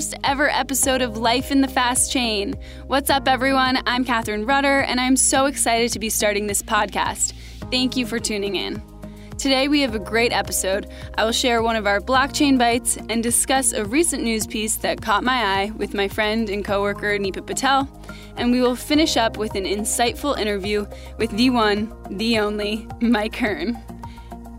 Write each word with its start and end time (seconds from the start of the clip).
first 0.00 0.14
ever 0.24 0.48
episode 0.48 1.02
of 1.02 1.18
Life 1.18 1.50
in 1.50 1.60
the 1.60 1.68
Fast 1.68 2.10
Chain. 2.10 2.54
What's 2.86 3.10
up, 3.10 3.28
everyone? 3.28 3.82
I'm 3.84 4.02
Catherine 4.02 4.46
Rudder, 4.46 4.80
and 4.80 4.98
I'm 4.98 5.14
so 5.14 5.44
excited 5.44 5.92
to 5.92 5.98
be 5.98 6.08
starting 6.08 6.46
this 6.46 6.62
podcast. 6.62 7.34
Thank 7.70 7.98
you 7.98 8.06
for 8.06 8.18
tuning 8.18 8.56
in. 8.56 8.82
Today, 9.36 9.68
we 9.68 9.82
have 9.82 9.94
a 9.94 9.98
great 9.98 10.32
episode. 10.32 10.90
I 11.18 11.24
will 11.26 11.32
share 11.32 11.62
one 11.62 11.76
of 11.76 11.86
our 11.86 12.00
blockchain 12.00 12.58
bites 12.58 12.96
and 13.10 13.22
discuss 13.22 13.74
a 13.74 13.84
recent 13.84 14.22
news 14.22 14.46
piece 14.46 14.76
that 14.76 15.02
caught 15.02 15.22
my 15.22 15.34
eye 15.34 15.70
with 15.76 15.92
my 15.92 16.08
friend 16.08 16.48
and 16.48 16.64
coworker 16.64 17.18
Nipa 17.18 17.42
Patel. 17.42 17.86
And 18.38 18.52
we 18.52 18.62
will 18.62 18.76
finish 18.76 19.18
up 19.18 19.36
with 19.36 19.54
an 19.54 19.64
insightful 19.64 20.38
interview 20.38 20.86
with 21.18 21.30
the 21.32 21.50
one, 21.50 21.94
the 22.08 22.38
only, 22.38 22.88
Mike 23.02 23.36
Hearn. 23.36 23.76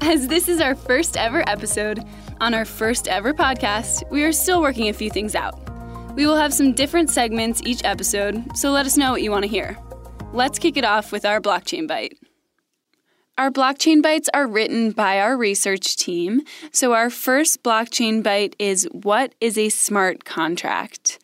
As 0.01 0.27
this 0.27 0.48
is 0.48 0.62
our 0.62 0.76
first 0.76 1.17
ever 1.17 1.43
episode, 1.48 2.03
on 2.41 2.55
our 2.55 2.65
first 2.65 3.07
ever 3.07 3.33
podcast, 3.33 4.09
we 4.09 4.23
are 4.23 4.31
still 4.31 4.61
working 4.61 4.89
a 4.89 4.93
few 4.93 5.09
things 5.09 5.35
out. 5.35 5.55
We 6.15 6.25
will 6.25 6.35
have 6.35 6.53
some 6.53 6.73
different 6.73 7.09
segments 7.11 7.61
each 7.63 7.81
episode, 7.85 8.57
so 8.57 8.71
let 8.71 8.85
us 8.85 8.97
know 8.97 9.11
what 9.11 9.21
you 9.21 9.31
want 9.31 9.43
to 9.43 9.49
hear. 9.49 9.77
Let's 10.33 10.59
kick 10.59 10.75
it 10.75 10.83
off 10.83 11.11
with 11.11 11.23
our 11.23 11.39
blockchain 11.39 11.87
bite. 11.87 12.17
Our 13.37 13.51
blockchain 13.51 14.01
bites 14.01 14.29
are 14.33 14.47
written 14.47 14.91
by 14.91 15.19
our 15.19 15.37
research 15.37 15.95
team. 15.95 16.41
So, 16.71 16.93
our 16.93 17.09
first 17.09 17.63
blockchain 17.63 18.21
bite 18.21 18.55
is 18.59 18.87
What 18.91 19.33
is 19.39 19.57
a 19.57 19.69
smart 19.69 20.25
contract? 20.25 21.19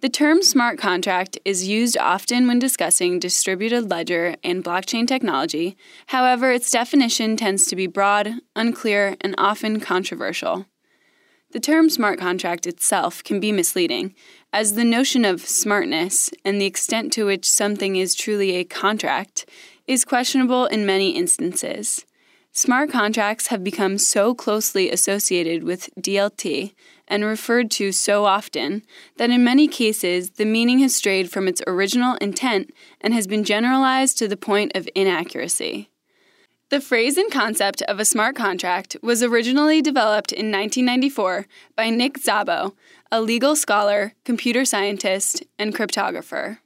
The 0.00 0.08
term 0.08 0.42
smart 0.42 0.78
contract 0.78 1.40
is 1.44 1.66
used 1.66 1.98
often 1.98 2.46
when 2.46 2.60
discussing 2.60 3.18
distributed 3.18 3.90
ledger 3.90 4.36
and 4.44 4.62
blockchain 4.62 5.08
technology. 5.08 5.76
However, 6.06 6.52
its 6.52 6.70
definition 6.70 7.36
tends 7.36 7.66
to 7.66 7.74
be 7.74 7.88
broad, 7.88 8.34
unclear, 8.54 9.16
and 9.20 9.34
often 9.36 9.80
controversial. 9.80 10.66
The 11.50 11.58
term 11.58 11.90
smart 11.90 12.20
contract 12.20 12.64
itself 12.64 13.24
can 13.24 13.40
be 13.40 13.50
misleading, 13.50 14.14
as 14.52 14.74
the 14.74 14.84
notion 14.84 15.24
of 15.24 15.40
smartness 15.40 16.30
and 16.44 16.60
the 16.60 16.66
extent 16.66 17.12
to 17.14 17.24
which 17.24 17.50
something 17.50 17.96
is 17.96 18.14
truly 18.14 18.52
a 18.52 18.64
contract 18.64 19.46
is 19.88 20.04
questionable 20.04 20.66
in 20.66 20.86
many 20.86 21.10
instances. 21.16 22.04
Smart 22.52 22.90
contracts 22.90 23.48
have 23.48 23.64
become 23.64 23.98
so 23.98 24.34
closely 24.34 24.90
associated 24.90 25.64
with 25.64 25.90
DLT 25.98 26.74
and 27.08 27.24
referred 27.24 27.70
to 27.72 27.90
so 27.90 28.24
often 28.24 28.82
that 29.16 29.30
in 29.30 29.42
many 29.42 29.66
cases 29.66 30.30
the 30.30 30.44
meaning 30.44 30.78
has 30.78 30.94
strayed 30.94 31.30
from 31.30 31.48
its 31.48 31.62
original 31.66 32.14
intent 32.16 32.70
and 33.00 33.12
has 33.12 33.26
been 33.26 33.42
generalized 33.42 34.16
to 34.18 34.28
the 34.28 34.36
point 34.36 34.72
of 34.76 34.88
inaccuracy. 34.94 35.90
The 36.70 36.80
phrase 36.80 37.16
and 37.16 37.32
concept 37.32 37.80
of 37.82 37.98
a 37.98 38.04
smart 38.04 38.36
contract 38.36 38.94
was 39.02 39.22
originally 39.22 39.80
developed 39.80 40.32
in 40.32 40.52
1994 40.52 41.46
by 41.74 41.88
Nick 41.88 42.18
Szabo, 42.18 42.74
a 43.10 43.22
legal 43.22 43.56
scholar, 43.56 44.12
computer 44.24 44.66
scientist, 44.66 45.42
and 45.58 45.74
cryptographer. 45.74 46.58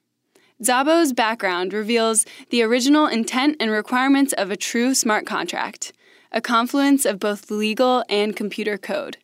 Szabo's 0.61 1.13
background 1.13 1.73
reveals 1.73 2.25
the 2.51 2.63
original 2.63 3.07
intent 3.07 3.57
and 3.61 3.71
requirements 3.71 4.33
of 4.33 4.51
a 4.51 4.57
true 4.57 4.95
smart 4.95 5.25
contract, 5.25 5.93
a 6.33 6.41
confluence 6.41 7.05
of 7.05 7.21
both 7.21 7.51
legal 7.51 8.05
and 8.09 8.35
computer 8.35 8.79
code. 8.79 9.19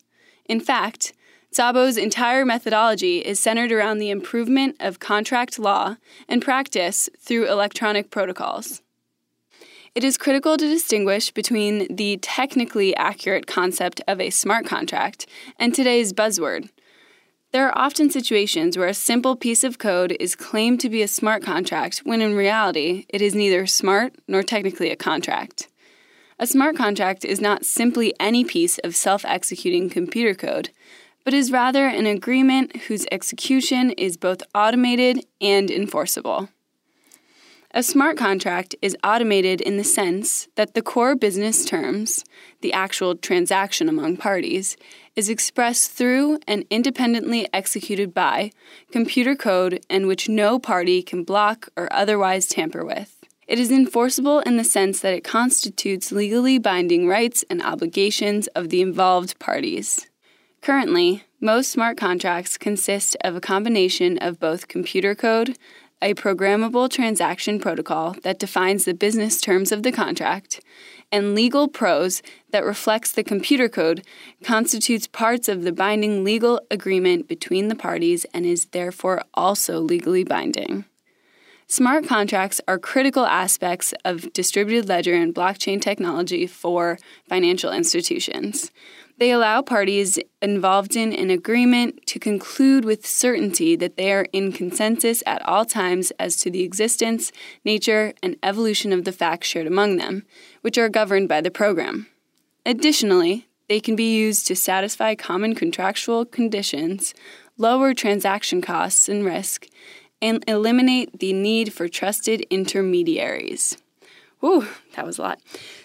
In 0.49 0.59
fact, 0.59 1.13
Szabo's 1.53 1.95
entire 1.95 2.43
methodology 2.43 3.19
is 3.19 3.39
centered 3.39 3.71
around 3.71 3.99
the 3.99 4.09
improvement 4.09 4.75
of 4.79 4.99
contract 4.99 5.59
law 5.59 5.97
and 6.27 6.41
practice 6.41 7.07
through 7.19 7.47
electronic 7.47 8.09
protocols. 8.09 8.81
It 9.93 10.03
is 10.03 10.17
critical 10.17 10.57
to 10.57 10.67
distinguish 10.67 11.31
between 11.31 11.95
the 11.95 12.17
technically 12.17 12.95
accurate 12.95 13.45
concept 13.45 14.01
of 14.07 14.19
a 14.19 14.31
smart 14.31 14.65
contract 14.65 15.27
and 15.57 15.73
today's 15.73 16.13
buzzword. 16.13 16.69
There 17.51 17.67
are 17.67 17.77
often 17.77 18.09
situations 18.09 18.77
where 18.77 18.87
a 18.87 18.93
simple 18.93 19.35
piece 19.35 19.63
of 19.63 19.77
code 19.77 20.15
is 20.19 20.35
claimed 20.35 20.79
to 20.81 20.89
be 20.89 21.01
a 21.03 21.07
smart 21.07 21.43
contract 21.43 21.99
when 21.99 22.21
in 22.21 22.35
reality 22.35 23.05
it 23.09 23.21
is 23.21 23.35
neither 23.35 23.67
smart 23.67 24.13
nor 24.27 24.41
technically 24.41 24.89
a 24.91 24.95
contract. 24.95 25.67
A 26.41 26.47
smart 26.47 26.77
contract 26.77 27.25
is 27.25 27.41
not 27.41 27.65
simply 27.65 28.13
any 28.17 28.45
piece 28.45 28.77
of 28.77 28.95
self 28.95 29.25
executing 29.25 29.89
computer 29.89 30.33
code, 30.33 30.69
but 31.25 31.33
is 31.33 31.51
rather 31.51 31.85
an 31.85 32.05
agreement 32.05 32.83
whose 32.83 33.05
execution 33.11 33.91
is 33.91 34.15
both 34.15 34.41
automated 34.55 35.25
and 35.41 35.69
enforceable. 35.69 36.47
A 37.71 37.83
smart 37.83 38.17
contract 38.17 38.73
is 38.81 38.95
automated 39.03 39.59
in 39.59 39.75
the 39.75 39.83
sense 39.83 40.47
that 40.55 40.75
the 40.75 40.81
core 40.81 41.13
business 41.13 41.65
terms, 41.65 42.23
the 42.61 42.71
actual 42.71 43.15
transaction 43.15 43.89
among 43.89 44.15
parties, 44.15 44.77
is 45.17 45.27
expressed 45.27 45.91
through 45.91 46.39
and 46.47 46.63
independently 46.69 47.49
executed 47.53 48.13
by 48.13 48.51
computer 48.93 49.35
code 49.35 49.85
and 49.89 50.07
which 50.07 50.29
no 50.29 50.57
party 50.57 51.03
can 51.03 51.25
block 51.25 51.67
or 51.75 51.91
otherwise 51.91 52.47
tamper 52.47 52.85
with. 52.85 53.18
It 53.49 53.57
is 53.57 53.71
enforceable 53.71 54.41
in 54.41 54.57
the 54.57 54.63
sense 54.63 54.99
that 54.99 55.15
it 55.15 55.23
constitutes 55.23 56.11
legally 56.11 56.59
binding 56.59 57.07
rights 57.07 57.43
and 57.49 57.63
obligations 57.63 58.45
of 58.49 58.69
the 58.69 58.79
involved 58.79 59.39
parties. 59.39 60.07
Currently, 60.61 61.23
most 61.41 61.71
smart 61.71 61.97
contracts 61.97 62.59
consist 62.59 63.17
of 63.21 63.35
a 63.35 63.41
combination 63.41 64.19
of 64.19 64.39
both 64.39 64.67
computer 64.67 65.15
code, 65.15 65.57
a 65.99 66.13
programmable 66.13 66.91
transaction 66.91 67.59
protocol 67.59 68.15
that 68.21 68.37
defines 68.37 68.85
the 68.85 68.93
business 68.93 69.41
terms 69.41 69.71
of 69.71 69.81
the 69.81 69.91
contract, 69.91 70.61
and 71.11 71.33
legal 71.33 71.67
prose 71.67 72.21
that 72.51 72.63
reflects 72.63 73.11
the 73.11 73.23
computer 73.23 73.67
code, 73.67 74.03
constitutes 74.43 75.07
parts 75.07 75.49
of 75.49 75.63
the 75.63 75.71
binding 75.71 76.23
legal 76.23 76.61
agreement 76.69 77.27
between 77.27 77.67
the 77.67 77.75
parties 77.75 78.27
and 78.31 78.45
is 78.45 78.65
therefore 78.65 79.23
also 79.33 79.79
legally 79.79 80.23
binding. 80.23 80.85
Smart 81.71 82.07
contracts 82.07 82.59
are 82.67 82.79
critical 82.79 83.27
aspects 83.27 83.93
of 84.03 84.33
distributed 84.33 84.89
ledger 84.89 85.13
and 85.13 85.35
blockchain 85.35 85.79
technology 85.79 86.47
for 86.47 86.97
financial 87.27 87.71
institutions. 87.71 88.71
They 89.19 89.29
allow 89.29 89.61
parties 89.61 90.17
involved 90.41 90.95
in 90.95 91.13
an 91.13 91.29
agreement 91.29 92.07
to 92.07 92.17
conclude 92.17 92.85
with 92.85 93.05
certainty 93.05 93.75
that 93.75 93.97
they 93.97 94.11
are 94.11 94.25
in 94.33 94.51
consensus 94.51 95.21
at 95.27 95.47
all 95.47 95.63
times 95.63 96.11
as 96.17 96.37
to 96.37 96.49
the 96.49 96.63
existence, 96.63 97.31
nature, 97.63 98.13
and 98.23 98.37
evolution 98.41 98.91
of 98.91 99.05
the 99.05 99.11
facts 99.11 99.49
shared 99.49 99.67
among 99.67 99.97
them, 99.97 100.25
which 100.61 100.79
are 100.79 100.89
governed 100.89 101.29
by 101.29 101.39
the 101.39 101.51
program. 101.51 102.07
Additionally, 102.65 103.47
they 103.67 103.79
can 103.79 103.95
be 103.95 104.15
used 104.15 104.47
to 104.47 104.55
satisfy 104.55 105.13
common 105.13 105.53
contractual 105.53 106.25
conditions, 106.25 107.13
lower 107.59 107.93
transaction 107.93 108.59
costs 108.59 109.07
and 109.07 109.23
risk, 109.23 109.67
and 110.21 110.43
eliminate 110.47 111.19
the 111.19 111.33
need 111.33 111.73
for 111.73 111.87
trusted 111.87 112.41
intermediaries. 112.49 113.77
Whew, 114.39 114.67
that 114.95 115.05
was 115.05 115.17
a 115.17 115.21
lot. 115.21 115.39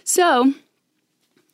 So, 0.04 0.54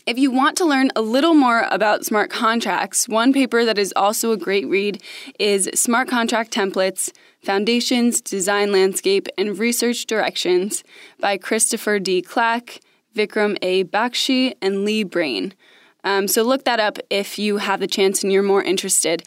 if 0.07 0.19
you 0.19 0.31
want 0.31 0.57
to 0.57 0.65
learn 0.65 0.91
a 0.97 1.03
little 1.03 1.35
more 1.35 1.67
about 1.71 2.05
smart 2.05 2.31
contracts, 2.31 3.09
one 3.09 3.33
paper 3.33 3.65
that 3.65 3.79
is 3.79 3.93
also 3.95 4.33
a 4.33 4.37
great 4.37 4.67
read 4.67 5.03
is 5.39 5.71
Smart 5.75 6.09
Contract 6.09 6.53
Templates 6.53 7.13
Foundations, 7.43 8.21
Design 8.21 8.73
Landscape, 8.73 9.29
and 9.39 9.59
Research 9.59 10.07
Directions 10.07 10.83
by 11.21 11.37
Christopher 11.37 11.99
D. 11.99 12.23
Clack, 12.23 12.81
Vikram 13.15 13.57
A. 13.63 13.85
Bakshi, 13.85 14.55
and 14.61 14.85
Lee 14.85 15.05
Braine. 15.05 15.55
Um, 16.03 16.29
so 16.29 16.43
look 16.43 16.65
that 16.65 16.81
up 16.81 16.99
if 17.09 17.39
you 17.39 17.59
have 17.59 17.81
the 17.81 17.87
chance 17.87 18.23
and 18.23 18.33
you're 18.33 18.43
more 18.43 18.63
interested. 18.63 19.23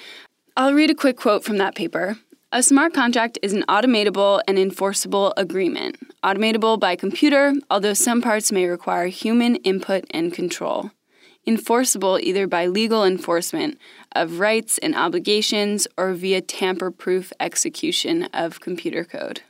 I'll 0.57 0.73
read 0.73 0.91
a 0.91 0.95
quick 0.95 1.17
quote 1.17 1.43
from 1.43 1.57
that 1.57 1.75
paper. 1.75 2.17
A 2.55 2.61
smart 2.61 2.93
contract 2.93 3.39
is 3.41 3.53
an 3.53 3.63
automatable 3.67 4.39
and 4.47 4.59
enforceable 4.59 5.33
agreement, 5.35 5.97
automatable 6.23 6.79
by 6.79 6.95
computer, 6.95 7.51
although 7.67 7.95
some 7.95 8.21
parts 8.21 8.51
may 8.51 8.67
require 8.67 9.07
human 9.07 9.55
input 9.55 10.05
and 10.11 10.31
control. 10.31 10.91
Enforceable 11.47 12.19
either 12.19 12.45
by 12.45 12.67
legal 12.67 13.03
enforcement 13.03 13.79
of 14.11 14.39
rights 14.39 14.77
and 14.77 14.93
obligations 14.93 15.87
or 15.97 16.13
via 16.13 16.41
tamper 16.41 16.91
proof 16.91 17.33
execution 17.39 18.25
of 18.25 18.59
computer 18.59 19.03
code. 19.03 19.41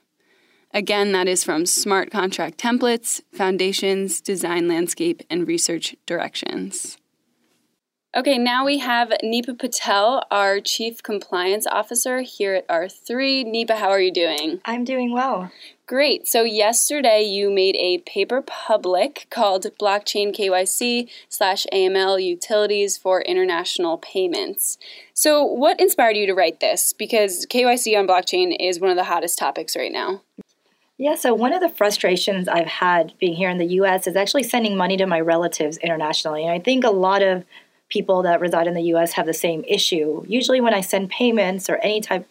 Again, 0.74 1.12
that 1.12 1.28
is 1.28 1.44
from 1.44 1.66
Smart 1.66 2.10
Contract 2.10 2.58
Templates, 2.58 3.20
Foundations, 3.34 4.22
Design 4.22 4.70
Landscape, 4.70 5.24
and 5.30 5.46
Research 5.46 5.94
Directions. 6.06 6.96
Okay, 8.16 8.38
now 8.38 8.64
we 8.64 8.78
have 8.78 9.12
Nipa 9.24 9.56
Patel, 9.56 10.24
our 10.30 10.60
Chief 10.60 11.02
Compliance 11.02 11.66
Officer 11.66 12.22
here 12.22 12.54
at 12.54 12.68
R3. 12.68 13.44
Nipa, 13.44 13.78
how 13.78 13.90
are 13.90 14.00
you 14.00 14.14
doing? 14.14 14.62
I'm 14.66 14.84
doing 14.84 15.12
well. 15.12 15.52
Great. 15.88 16.28
So 16.28 16.44
yesterday 16.44 17.24
you 17.24 17.50
made 17.50 17.76
a 17.76 18.04
paper 18.08 18.44
public 18.44 19.26
called 19.32 19.66
Blockchain 19.82 20.32
KYC 20.32 21.10
slash 21.28 21.66
AML 21.74 22.24
Utilities 22.24 23.00
for 23.00 23.24
International 23.24 23.98
Payments. 23.98 24.78
So 25.16 25.44
what 25.44 25.80
inspired 25.80 26.16
you 26.16 26.28
to 26.28 26.36
write 26.36 26.60
this? 26.60 26.94
Because 26.94 27.48
KYC 27.48 27.98
on 27.98 28.06
blockchain 28.06 28.56
is 28.60 28.80
one 28.80 28.92
of 28.92 28.96
the 28.96 29.06
hottest 29.06 29.40
topics 29.40 29.76
right 29.76 29.92
now. 29.92 30.22
Yeah, 31.00 31.16
so 31.16 31.34
one 31.34 31.52
of 31.52 31.62
the 31.62 31.70
frustrations 31.70 32.48
I've 32.48 32.68
had 32.68 33.14
being 33.20 33.34
here 33.34 33.50
in 33.50 33.58
the 33.58 33.66
US 33.82 34.06
is 34.06 34.16
actually 34.16 34.44
sending 34.44 34.78
money 34.78 34.98
to 34.98 35.08
my 35.08 35.20
relatives 35.20 35.78
internationally. 35.78 36.44
And 36.44 36.52
I 36.52 36.60
think 36.60 36.84
a 36.84 36.92
lot 36.92 37.24
of 37.24 37.44
people 37.94 38.24
that 38.24 38.42
reside 38.42 38.66
in 38.66 38.74
the 38.74 38.90
US 38.94 39.14
have 39.14 39.28
the 39.28 39.34
same 39.34 39.64
issue. 39.68 40.26
Usually, 40.28 40.60
when 40.60 40.74
I 40.74 40.82
send 40.82 41.12
payments 41.12 41.70
or 41.70 41.78
any 41.78 42.02
type 42.02 42.28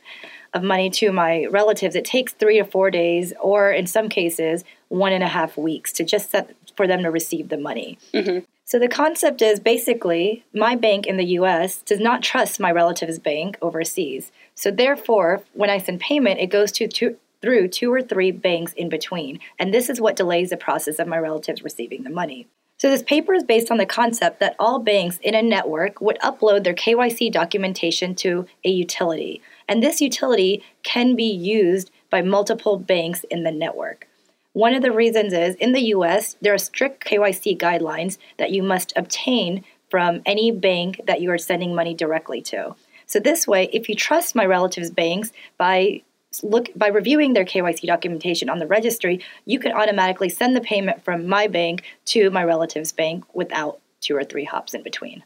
of 0.52 0.62
money 0.62 0.90
to 0.90 1.12
my 1.12 1.46
relatives, 1.46 1.94
it 1.94 2.04
takes 2.04 2.32
three 2.32 2.58
to 2.58 2.64
four 2.64 2.90
days, 2.90 3.32
or 3.40 3.70
in 3.70 3.86
some 3.86 4.08
cases, 4.08 4.64
one 4.88 5.12
and 5.12 5.22
a 5.22 5.28
half 5.28 5.56
weeks 5.56 5.92
to 5.92 6.04
just 6.04 6.30
set, 6.30 6.54
for 6.76 6.86
them 6.86 7.02
to 7.04 7.10
receive 7.10 7.48
the 7.48 7.56
money. 7.56 7.98
Mm-hmm. 8.12 8.44
So 8.64 8.78
the 8.78 8.88
concept 8.88 9.40
is 9.42 9.60
basically 9.60 10.44
my 10.52 10.74
bank 10.76 11.06
in 11.06 11.16
the 11.16 11.32
US 11.38 11.76
does 11.82 12.00
not 12.00 12.22
trust 12.22 12.58
my 12.58 12.72
relative's 12.72 13.18
bank 13.18 13.56
overseas. 13.62 14.32
So 14.54 14.70
therefore, 14.70 15.42
when 15.52 15.70
I 15.70 15.78
send 15.78 16.00
payment, 16.00 16.40
it 16.40 16.46
goes 16.46 16.72
to 16.72 16.88
two, 16.88 17.16
through 17.40 17.68
two 17.68 17.92
or 17.92 18.02
three 18.02 18.30
banks 18.30 18.72
in 18.72 18.88
between. 18.88 19.40
And 19.58 19.72
this 19.72 19.90
is 19.90 20.00
what 20.00 20.16
delays 20.16 20.50
the 20.50 20.56
process 20.56 20.98
of 20.98 21.06
my 21.06 21.18
relatives 21.18 21.62
receiving 21.62 22.02
the 22.02 22.10
money. 22.10 22.46
So 22.82 22.90
this 22.90 23.04
paper 23.04 23.32
is 23.32 23.44
based 23.44 23.70
on 23.70 23.76
the 23.76 23.86
concept 23.86 24.40
that 24.40 24.56
all 24.58 24.80
banks 24.80 25.20
in 25.22 25.36
a 25.36 25.40
network 25.40 26.00
would 26.00 26.18
upload 26.18 26.64
their 26.64 26.74
KYC 26.74 27.30
documentation 27.30 28.16
to 28.16 28.44
a 28.64 28.70
utility. 28.70 29.40
And 29.68 29.80
this 29.80 30.00
utility 30.00 30.64
can 30.82 31.14
be 31.14 31.30
used 31.30 31.92
by 32.10 32.22
multiple 32.22 32.76
banks 32.76 33.24
in 33.30 33.44
the 33.44 33.52
network. 33.52 34.08
One 34.52 34.74
of 34.74 34.82
the 34.82 34.90
reasons 34.90 35.32
is 35.32 35.54
in 35.54 35.70
the 35.70 35.92
US, 35.94 36.34
there 36.40 36.54
are 36.54 36.58
strict 36.58 37.04
KYC 37.04 37.56
guidelines 37.56 38.18
that 38.38 38.50
you 38.50 38.64
must 38.64 38.92
obtain 38.96 39.62
from 39.88 40.20
any 40.26 40.50
bank 40.50 41.02
that 41.06 41.20
you 41.20 41.30
are 41.30 41.38
sending 41.38 41.76
money 41.76 41.94
directly 41.94 42.42
to. 42.42 42.74
So 43.06 43.20
this 43.20 43.46
way, 43.46 43.70
if 43.72 43.88
you 43.88 43.94
trust 43.94 44.34
my 44.34 44.44
relatives' 44.44 44.90
banks 44.90 45.30
by 45.56 46.02
look 46.42 46.68
by 46.76 46.88
reviewing 46.88 47.32
their 47.32 47.44
KYC 47.44 47.86
documentation 47.86 48.48
on 48.48 48.58
the 48.58 48.66
registry, 48.66 49.24
you 49.44 49.58
can 49.58 49.72
automatically 49.72 50.28
send 50.28 50.56
the 50.56 50.60
payment 50.60 51.04
from 51.04 51.26
my 51.26 51.46
bank 51.46 51.82
to 52.06 52.30
my 52.30 52.44
relative's 52.44 52.92
bank 52.92 53.24
without 53.34 53.80
two 54.00 54.16
or 54.16 54.24
three 54.24 54.44
hops 54.44 54.74
in 54.74 54.82
between. 54.82 55.24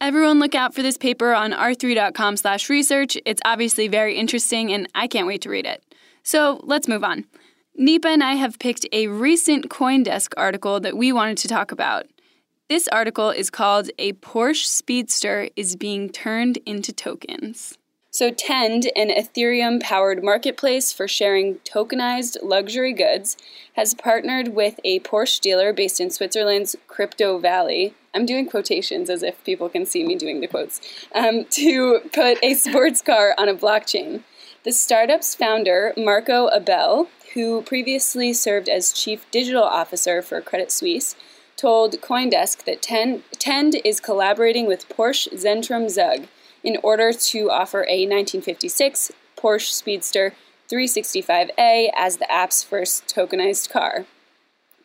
Everyone 0.00 0.38
look 0.38 0.54
out 0.54 0.74
for 0.74 0.82
this 0.82 0.98
paper 0.98 1.32
on 1.32 1.52
r3.com 1.52 2.36
slash 2.36 2.68
research. 2.68 3.16
It's 3.24 3.40
obviously 3.44 3.88
very 3.88 4.16
interesting 4.16 4.72
and 4.72 4.88
I 4.94 5.06
can't 5.06 5.26
wait 5.26 5.42
to 5.42 5.50
read 5.50 5.66
it. 5.66 5.82
So, 6.22 6.60
let's 6.64 6.88
move 6.88 7.04
on. 7.04 7.26
Nipa 7.76 8.08
and 8.08 8.22
I 8.22 8.34
have 8.34 8.58
picked 8.58 8.86
a 8.92 9.08
recent 9.08 9.68
Coindesk 9.68 10.32
article 10.36 10.80
that 10.80 10.96
we 10.96 11.12
wanted 11.12 11.38
to 11.38 11.48
talk 11.48 11.72
about. 11.72 12.06
This 12.68 12.88
article 12.88 13.30
is 13.30 13.50
called 13.50 13.90
A 13.98 14.12
Porsche 14.14 14.64
Speedster 14.64 15.48
is 15.54 15.76
Being 15.76 16.08
Turned 16.08 16.58
into 16.64 16.92
Tokens. 16.92 17.76
So, 18.14 18.30
Tend, 18.30 18.92
an 18.94 19.08
Ethereum 19.08 19.82
powered 19.82 20.22
marketplace 20.22 20.92
for 20.92 21.08
sharing 21.08 21.56
tokenized 21.68 22.36
luxury 22.44 22.92
goods, 22.92 23.36
has 23.72 23.92
partnered 23.92 24.54
with 24.54 24.78
a 24.84 25.00
Porsche 25.00 25.40
dealer 25.40 25.72
based 25.72 26.00
in 26.00 26.12
Switzerland's 26.12 26.76
Crypto 26.86 27.38
Valley. 27.38 27.92
I'm 28.14 28.24
doing 28.24 28.48
quotations 28.48 29.10
as 29.10 29.24
if 29.24 29.42
people 29.42 29.68
can 29.68 29.84
see 29.84 30.06
me 30.06 30.14
doing 30.14 30.40
the 30.40 30.46
quotes 30.46 30.80
um, 31.12 31.44
to 31.50 32.02
put 32.12 32.38
a 32.40 32.54
sports 32.54 33.02
car 33.02 33.34
on 33.36 33.48
a 33.48 33.54
blockchain. 33.56 34.20
The 34.62 34.70
startup's 34.70 35.34
founder, 35.34 35.92
Marco 35.96 36.48
Abel, 36.54 37.08
who 37.34 37.62
previously 37.62 38.32
served 38.32 38.68
as 38.68 38.92
chief 38.92 39.28
digital 39.32 39.64
officer 39.64 40.22
for 40.22 40.40
Credit 40.40 40.70
Suisse, 40.70 41.16
told 41.56 42.00
Coindesk 42.00 42.64
that 42.64 42.80
Tend 42.80 43.74
is 43.84 43.98
collaborating 43.98 44.68
with 44.68 44.88
Porsche 44.88 45.32
Zentrum 45.32 45.90
Zug 45.90 46.28
in 46.64 46.78
order 46.82 47.12
to 47.12 47.50
offer 47.50 47.82
a 47.82 48.08
1956 48.08 49.12
Porsche 49.36 49.70
Speedster 49.70 50.32
365A 50.72 51.90
as 51.94 52.16
the 52.16 52.32
app's 52.32 52.64
first 52.64 53.06
tokenized 53.06 53.70
car. 53.70 54.06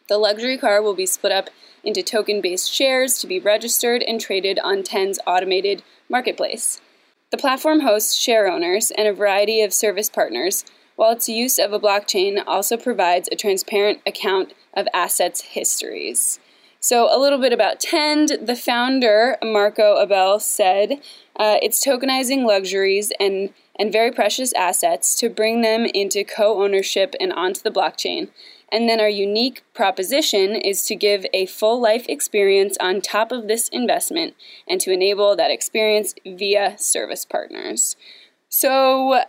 The 0.07 0.17
luxury 0.17 0.57
car 0.57 0.81
will 0.81 0.93
be 0.93 1.05
split 1.05 1.31
up 1.31 1.49
into 1.83 2.03
token 2.03 2.41
based 2.41 2.71
shares 2.71 3.19
to 3.19 3.27
be 3.27 3.39
registered 3.39 4.03
and 4.03 4.19
traded 4.19 4.59
on 4.59 4.83
Tend's 4.83 5.19
automated 5.25 5.81
marketplace. 6.09 6.81
The 7.31 7.37
platform 7.37 7.81
hosts 7.81 8.15
share 8.15 8.51
owners 8.51 8.91
and 8.91 9.07
a 9.07 9.13
variety 9.13 9.61
of 9.61 9.73
service 9.73 10.09
partners 10.09 10.65
while 10.95 11.11
its 11.11 11.29
use 11.29 11.57
of 11.59 11.71
a 11.71 11.79
blockchain 11.79 12.43
also 12.45 12.75
provides 12.75 13.29
a 13.31 13.35
transparent 13.35 13.99
account 14.05 14.53
of 14.73 14.87
assets' 14.93 15.41
histories. 15.41 16.39
So, 16.81 17.13
a 17.13 17.19
little 17.19 17.39
bit 17.39 17.53
about 17.53 17.79
Tend. 17.79 18.37
The 18.41 18.55
founder, 18.55 19.37
Marco 19.43 20.01
Abel, 20.01 20.39
said 20.39 21.01
uh, 21.39 21.57
it's 21.61 21.83
tokenizing 21.83 22.45
luxuries 22.45 23.11
and, 23.19 23.53
and 23.79 23.91
very 23.91 24.11
precious 24.11 24.53
assets 24.53 25.15
to 25.15 25.29
bring 25.29 25.61
them 25.61 25.85
into 25.85 26.23
co 26.25 26.61
ownership 26.61 27.15
and 27.19 27.31
onto 27.31 27.61
the 27.61 27.71
blockchain. 27.71 28.29
And 28.71 28.87
then 28.87 28.99
our 28.99 29.09
unique 29.09 29.63
proposition 29.73 30.55
is 30.55 30.85
to 30.85 30.95
give 30.95 31.25
a 31.33 31.47
full 31.47 31.81
life 31.81 32.05
experience 32.07 32.77
on 32.79 33.01
top 33.01 33.31
of 33.31 33.47
this 33.47 33.67
investment 33.69 34.35
and 34.67 34.79
to 34.81 34.91
enable 34.91 35.35
that 35.35 35.49
experience 35.49 36.13
via 36.23 36.75
service 36.77 37.25
partners. 37.25 37.95
So, 38.49 39.21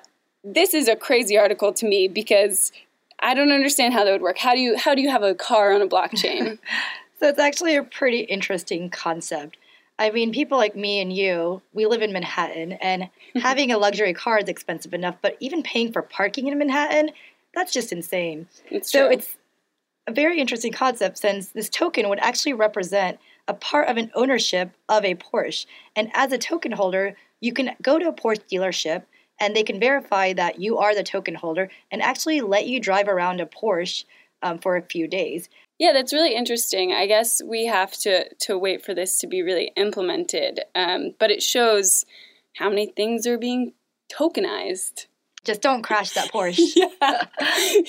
this 0.42 0.74
is 0.74 0.88
a 0.88 0.96
crazy 0.96 1.38
article 1.38 1.72
to 1.74 1.86
me 1.86 2.08
because 2.08 2.72
I 3.20 3.34
don't 3.34 3.52
understand 3.52 3.94
how 3.94 4.04
that 4.04 4.12
would 4.12 4.22
work. 4.22 4.38
How 4.38 4.54
do 4.54 4.60
you 4.60 4.76
how 4.76 4.94
do 4.94 5.02
you 5.02 5.10
have 5.10 5.22
a 5.22 5.34
car 5.34 5.72
on 5.72 5.82
a 5.82 5.86
blockchain? 5.86 6.58
so 7.20 7.28
it's 7.28 7.38
actually 7.38 7.76
a 7.76 7.82
pretty 7.82 8.20
interesting 8.20 8.90
concept. 8.90 9.56
I 10.00 10.10
mean, 10.10 10.32
people 10.32 10.56
like 10.56 10.74
me 10.74 11.02
and 11.02 11.12
you, 11.12 11.60
we 11.74 11.84
live 11.84 12.00
in 12.00 12.10
Manhattan, 12.10 12.72
and 12.72 13.10
having 13.36 13.70
a 13.70 13.76
luxury 13.76 14.14
car 14.14 14.38
is 14.38 14.48
expensive 14.48 14.94
enough, 14.94 15.16
but 15.20 15.36
even 15.40 15.62
paying 15.62 15.92
for 15.92 16.00
parking 16.00 16.48
in 16.48 16.58
Manhattan, 16.58 17.10
that's 17.54 17.70
just 17.70 17.92
insane. 17.92 18.48
It's 18.70 18.90
so 18.90 19.06
true. 19.06 19.16
it's 19.18 19.36
a 20.06 20.12
very 20.12 20.40
interesting 20.40 20.72
concept 20.72 21.18
since 21.18 21.48
this 21.48 21.68
token 21.68 22.08
would 22.08 22.18
actually 22.20 22.54
represent 22.54 23.18
a 23.46 23.52
part 23.52 23.88
of 23.88 23.98
an 23.98 24.10
ownership 24.14 24.70
of 24.88 25.04
a 25.04 25.14
Porsche. 25.16 25.66
And 25.94 26.10
as 26.14 26.32
a 26.32 26.38
token 26.38 26.72
holder, 26.72 27.14
you 27.40 27.52
can 27.52 27.72
go 27.82 27.98
to 27.98 28.08
a 28.08 28.12
Porsche 28.12 28.40
dealership 28.50 29.02
and 29.38 29.54
they 29.54 29.64
can 29.64 29.78
verify 29.78 30.32
that 30.32 30.60
you 30.60 30.78
are 30.78 30.94
the 30.94 31.02
token 31.02 31.34
holder 31.34 31.68
and 31.90 32.00
actually 32.00 32.40
let 32.40 32.66
you 32.66 32.80
drive 32.80 33.08
around 33.08 33.40
a 33.40 33.46
Porsche 33.46 34.04
um, 34.42 34.58
for 34.58 34.76
a 34.76 34.82
few 34.82 35.06
days. 35.06 35.50
Yeah, 35.80 35.92
that's 35.94 36.12
really 36.12 36.36
interesting. 36.36 36.92
I 36.92 37.06
guess 37.06 37.42
we 37.42 37.64
have 37.64 37.92
to 38.00 38.28
to 38.34 38.58
wait 38.58 38.84
for 38.84 38.92
this 38.92 39.18
to 39.20 39.26
be 39.26 39.42
really 39.42 39.72
implemented, 39.76 40.60
um, 40.74 41.14
but 41.18 41.30
it 41.30 41.42
shows 41.42 42.04
how 42.56 42.68
many 42.68 42.88
things 42.88 43.26
are 43.26 43.38
being 43.38 43.72
tokenized. 44.12 45.06
Just 45.42 45.62
don't 45.62 45.80
crash 45.80 46.10
that 46.10 46.30
Porsche. 46.34 46.58
yeah. 46.76 47.24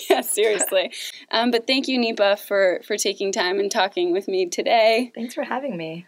yeah, 0.10 0.22
seriously. 0.22 0.94
Um, 1.32 1.52
but 1.52 1.68
thank 1.68 1.90
you, 1.90 1.98
Nipa, 1.98 2.38
for 2.38 2.80
for 2.88 2.96
taking 2.96 3.34
time 3.34 3.60
and 3.60 3.70
talking 3.70 4.14
with 4.14 4.30
me 4.30 4.46
today. 4.46 5.12
Thanks 5.14 5.34
for 5.34 5.44
having 5.44 5.76
me. 5.76 6.08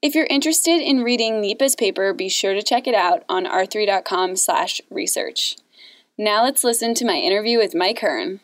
If 0.00 0.14
you're 0.14 0.28
interested 0.30 0.80
in 0.80 1.02
reading 1.02 1.40
Nipa's 1.40 1.74
paper, 1.74 2.14
be 2.14 2.28
sure 2.28 2.54
to 2.54 2.62
check 2.62 2.86
it 2.86 2.94
out 2.94 3.24
on 3.28 3.46
r3.com/research. 3.46 5.56
Now 6.16 6.44
let's 6.44 6.62
listen 6.62 6.94
to 6.94 7.04
my 7.04 7.16
interview 7.16 7.58
with 7.58 7.74
Mike 7.74 7.98
Hearn. 7.98 8.38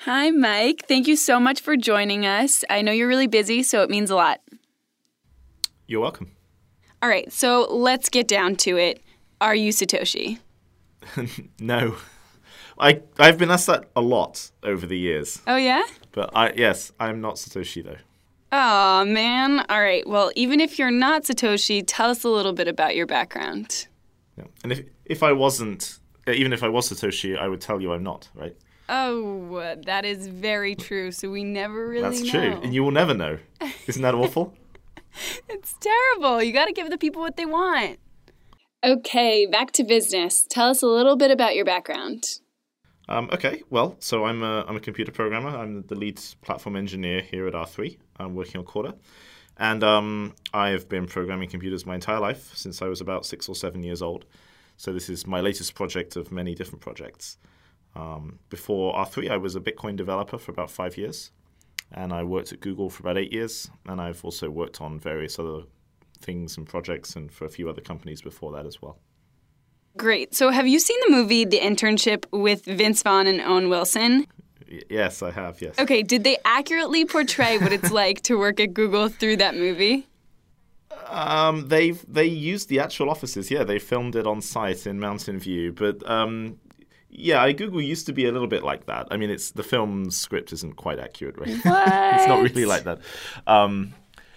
Hi, 0.00 0.30
Mike. 0.30 0.84
Thank 0.86 1.08
you 1.08 1.16
so 1.16 1.40
much 1.40 1.60
for 1.60 1.76
joining 1.76 2.26
us. 2.26 2.64
I 2.70 2.82
know 2.82 2.92
you're 2.92 3.08
really 3.08 3.26
busy, 3.26 3.62
so 3.62 3.82
it 3.82 3.90
means 3.90 4.10
a 4.10 4.14
lot. 4.14 4.40
You're 5.86 6.00
welcome. 6.00 6.32
All 7.02 7.08
right, 7.08 7.32
so 7.32 7.66
let's 7.70 8.08
get 8.08 8.28
down 8.28 8.56
to 8.56 8.76
it. 8.76 9.02
Are 9.40 9.54
you 9.54 9.72
Satoshi? 9.72 10.38
no. 11.60 11.96
I 12.78 13.02
I've 13.18 13.38
been 13.38 13.50
asked 13.50 13.66
that 13.68 13.88
a 13.96 14.00
lot 14.00 14.50
over 14.62 14.86
the 14.86 14.98
years. 14.98 15.40
Oh 15.46 15.56
yeah? 15.56 15.82
But 16.12 16.30
I 16.34 16.52
yes, 16.52 16.92
I'm 17.00 17.20
not 17.20 17.36
Satoshi 17.36 17.82
though. 17.82 17.96
Oh 18.52 19.04
man. 19.04 19.64
All 19.68 19.80
right. 19.80 20.06
Well, 20.06 20.30
even 20.36 20.60
if 20.60 20.78
you're 20.78 20.90
not 20.90 21.22
Satoshi, 21.22 21.82
tell 21.86 22.10
us 22.10 22.22
a 22.24 22.28
little 22.28 22.52
bit 22.52 22.68
about 22.68 22.94
your 22.94 23.06
background. 23.06 23.88
Yeah. 24.36 24.44
And 24.62 24.72
if 24.72 24.84
if 25.04 25.22
I 25.22 25.32
wasn't 25.32 25.98
even 26.26 26.52
if 26.52 26.62
I 26.62 26.68
was 26.68 26.90
Satoshi, 26.90 27.38
I 27.38 27.48
would 27.48 27.60
tell 27.60 27.80
you 27.80 27.92
I'm 27.92 28.02
not, 28.02 28.28
right? 28.34 28.56
Oh, 28.88 29.74
that 29.84 30.04
is 30.04 30.28
very 30.28 30.74
true. 30.74 31.10
So 31.10 31.30
we 31.30 31.44
never 31.44 31.88
really 31.88 32.02
That's 32.02 32.22
know. 32.22 32.30
true. 32.30 32.60
And 32.62 32.74
you 32.74 32.84
will 32.84 32.92
never 32.92 33.14
know. 33.14 33.38
Isn't 33.86 34.02
that 34.02 34.14
awful? 34.14 34.54
it's 35.48 35.74
terrible. 35.80 36.42
You 36.42 36.52
got 36.52 36.66
to 36.66 36.72
give 36.72 36.90
the 36.90 36.98
people 36.98 37.22
what 37.22 37.36
they 37.36 37.46
want. 37.46 37.98
Okay, 38.84 39.46
back 39.46 39.72
to 39.72 39.84
business. 39.84 40.46
Tell 40.48 40.68
us 40.70 40.82
a 40.82 40.86
little 40.86 41.16
bit 41.16 41.30
about 41.30 41.56
your 41.56 41.64
background. 41.64 42.24
Um, 43.08 43.28
okay, 43.32 43.62
well, 43.70 43.96
so 44.00 44.24
I'm 44.24 44.42
a, 44.42 44.64
I'm 44.66 44.76
a 44.76 44.80
computer 44.80 45.12
programmer. 45.12 45.48
I'm 45.50 45.82
the 45.82 45.94
lead 45.94 46.20
platform 46.42 46.76
engineer 46.76 47.20
here 47.20 47.46
at 47.46 47.54
R3. 47.54 47.96
I'm 48.18 48.34
working 48.34 48.58
on 48.58 48.64
Corda. 48.64 48.94
And 49.58 49.82
um, 49.82 50.34
I've 50.52 50.88
been 50.88 51.06
programming 51.06 51.48
computers 51.48 51.86
my 51.86 51.94
entire 51.94 52.20
life 52.20 52.52
since 52.54 52.82
I 52.82 52.88
was 52.88 53.00
about 53.00 53.24
six 53.24 53.48
or 53.48 53.54
seven 53.54 53.82
years 53.82 54.02
old. 54.02 54.26
So 54.76 54.92
this 54.92 55.08
is 55.08 55.26
my 55.26 55.40
latest 55.40 55.74
project 55.74 56.16
of 56.16 56.30
many 56.30 56.54
different 56.54 56.82
projects. 56.82 57.38
Um, 57.96 58.40
before 58.50 58.94
R3, 58.94 59.30
I 59.30 59.38
was 59.38 59.56
a 59.56 59.60
Bitcoin 59.60 59.96
developer 59.96 60.36
for 60.38 60.52
about 60.52 60.70
five 60.70 60.98
years. 60.98 61.32
And 61.92 62.12
I 62.12 62.24
worked 62.24 62.52
at 62.52 62.60
Google 62.60 62.90
for 62.90 63.02
about 63.02 63.16
eight 63.16 63.32
years. 63.32 63.70
And 63.86 64.00
I've 64.00 64.24
also 64.24 64.50
worked 64.50 64.80
on 64.80 64.98
various 64.98 65.38
other 65.38 65.62
things 66.20 66.56
and 66.56 66.68
projects 66.68 67.16
and 67.16 67.32
for 67.32 67.44
a 67.46 67.48
few 67.48 67.68
other 67.68 67.80
companies 67.80 68.20
before 68.20 68.52
that 68.52 68.66
as 68.66 68.82
well. 68.82 68.98
Great. 69.96 70.34
So, 70.34 70.50
have 70.50 70.66
you 70.66 70.78
seen 70.78 70.98
the 71.06 71.10
movie 71.10 71.46
The 71.46 71.58
Internship 71.58 72.26
with 72.30 72.66
Vince 72.66 73.02
Vaughn 73.02 73.26
and 73.26 73.40
Owen 73.40 73.70
Wilson? 73.70 74.26
Y- 74.70 74.82
yes, 74.90 75.22
I 75.22 75.30
have, 75.30 75.62
yes. 75.62 75.78
Okay, 75.78 76.02
did 76.02 76.22
they 76.22 76.36
accurately 76.44 77.06
portray 77.06 77.56
what 77.56 77.72
it's 77.72 77.90
like 78.02 78.22
to 78.24 78.36
work 78.36 78.60
at 78.60 78.74
Google 78.74 79.08
through 79.08 79.36
that 79.38 79.54
movie? 79.54 80.06
Um, 81.06 81.68
they've 81.68 82.04
they 82.06 82.26
used 82.26 82.68
the 82.68 82.80
actual 82.80 83.08
offices. 83.08 83.50
Yeah, 83.50 83.64
they 83.64 83.78
filmed 83.78 84.16
it 84.16 84.26
on 84.26 84.42
site 84.42 84.86
in 84.86 84.98
Mountain 84.98 85.38
View. 85.38 85.72
But 85.72 86.08
um, 86.10 86.58
yeah, 87.18 87.42
I 87.42 87.52
Google 87.52 87.80
used 87.80 88.06
to 88.06 88.12
be 88.12 88.26
a 88.26 88.32
little 88.32 88.48
bit 88.48 88.62
like 88.62 88.86
that. 88.86 89.08
I 89.10 89.16
mean, 89.16 89.30
it's 89.30 89.50
the 89.50 89.62
film 89.62 90.10
script 90.10 90.52
isn't 90.52 90.76
quite 90.76 90.98
accurate, 90.98 91.38
right? 91.38 91.48
it's 91.50 92.28
not 92.28 92.42
really 92.42 92.66
like 92.66 92.84
that. 92.84 93.00
Um, 93.46 93.94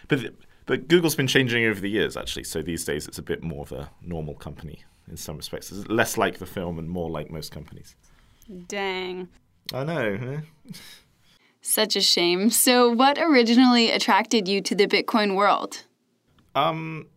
but 0.07 0.33
but 0.65 0.87
Google's 0.87 1.15
been 1.15 1.27
changing 1.27 1.65
over 1.65 1.79
the 1.79 1.89
years, 1.89 2.15
actually. 2.15 2.43
So 2.45 2.61
these 2.61 2.85
days, 2.85 3.07
it's 3.07 3.17
a 3.17 3.23
bit 3.23 3.43
more 3.43 3.63
of 3.63 3.71
a 3.71 3.89
normal 4.01 4.35
company 4.35 4.83
in 5.09 5.17
some 5.17 5.37
respects. 5.37 5.71
It's 5.71 5.87
less 5.87 6.17
like 6.17 6.37
the 6.37 6.45
film 6.45 6.79
and 6.79 6.89
more 6.89 7.09
like 7.09 7.29
most 7.29 7.51
companies. 7.51 7.95
Dang. 8.67 9.27
I 9.73 9.83
know. 9.83 10.43
Eh? 10.67 10.73
Such 11.61 11.95
a 11.95 12.01
shame. 12.01 12.49
So, 12.49 12.89
what 12.89 13.17
originally 13.17 13.91
attracted 13.91 14.47
you 14.47 14.61
to 14.61 14.75
the 14.75 14.87
Bitcoin 14.87 15.35
world? 15.35 15.83
Um, 16.55 17.07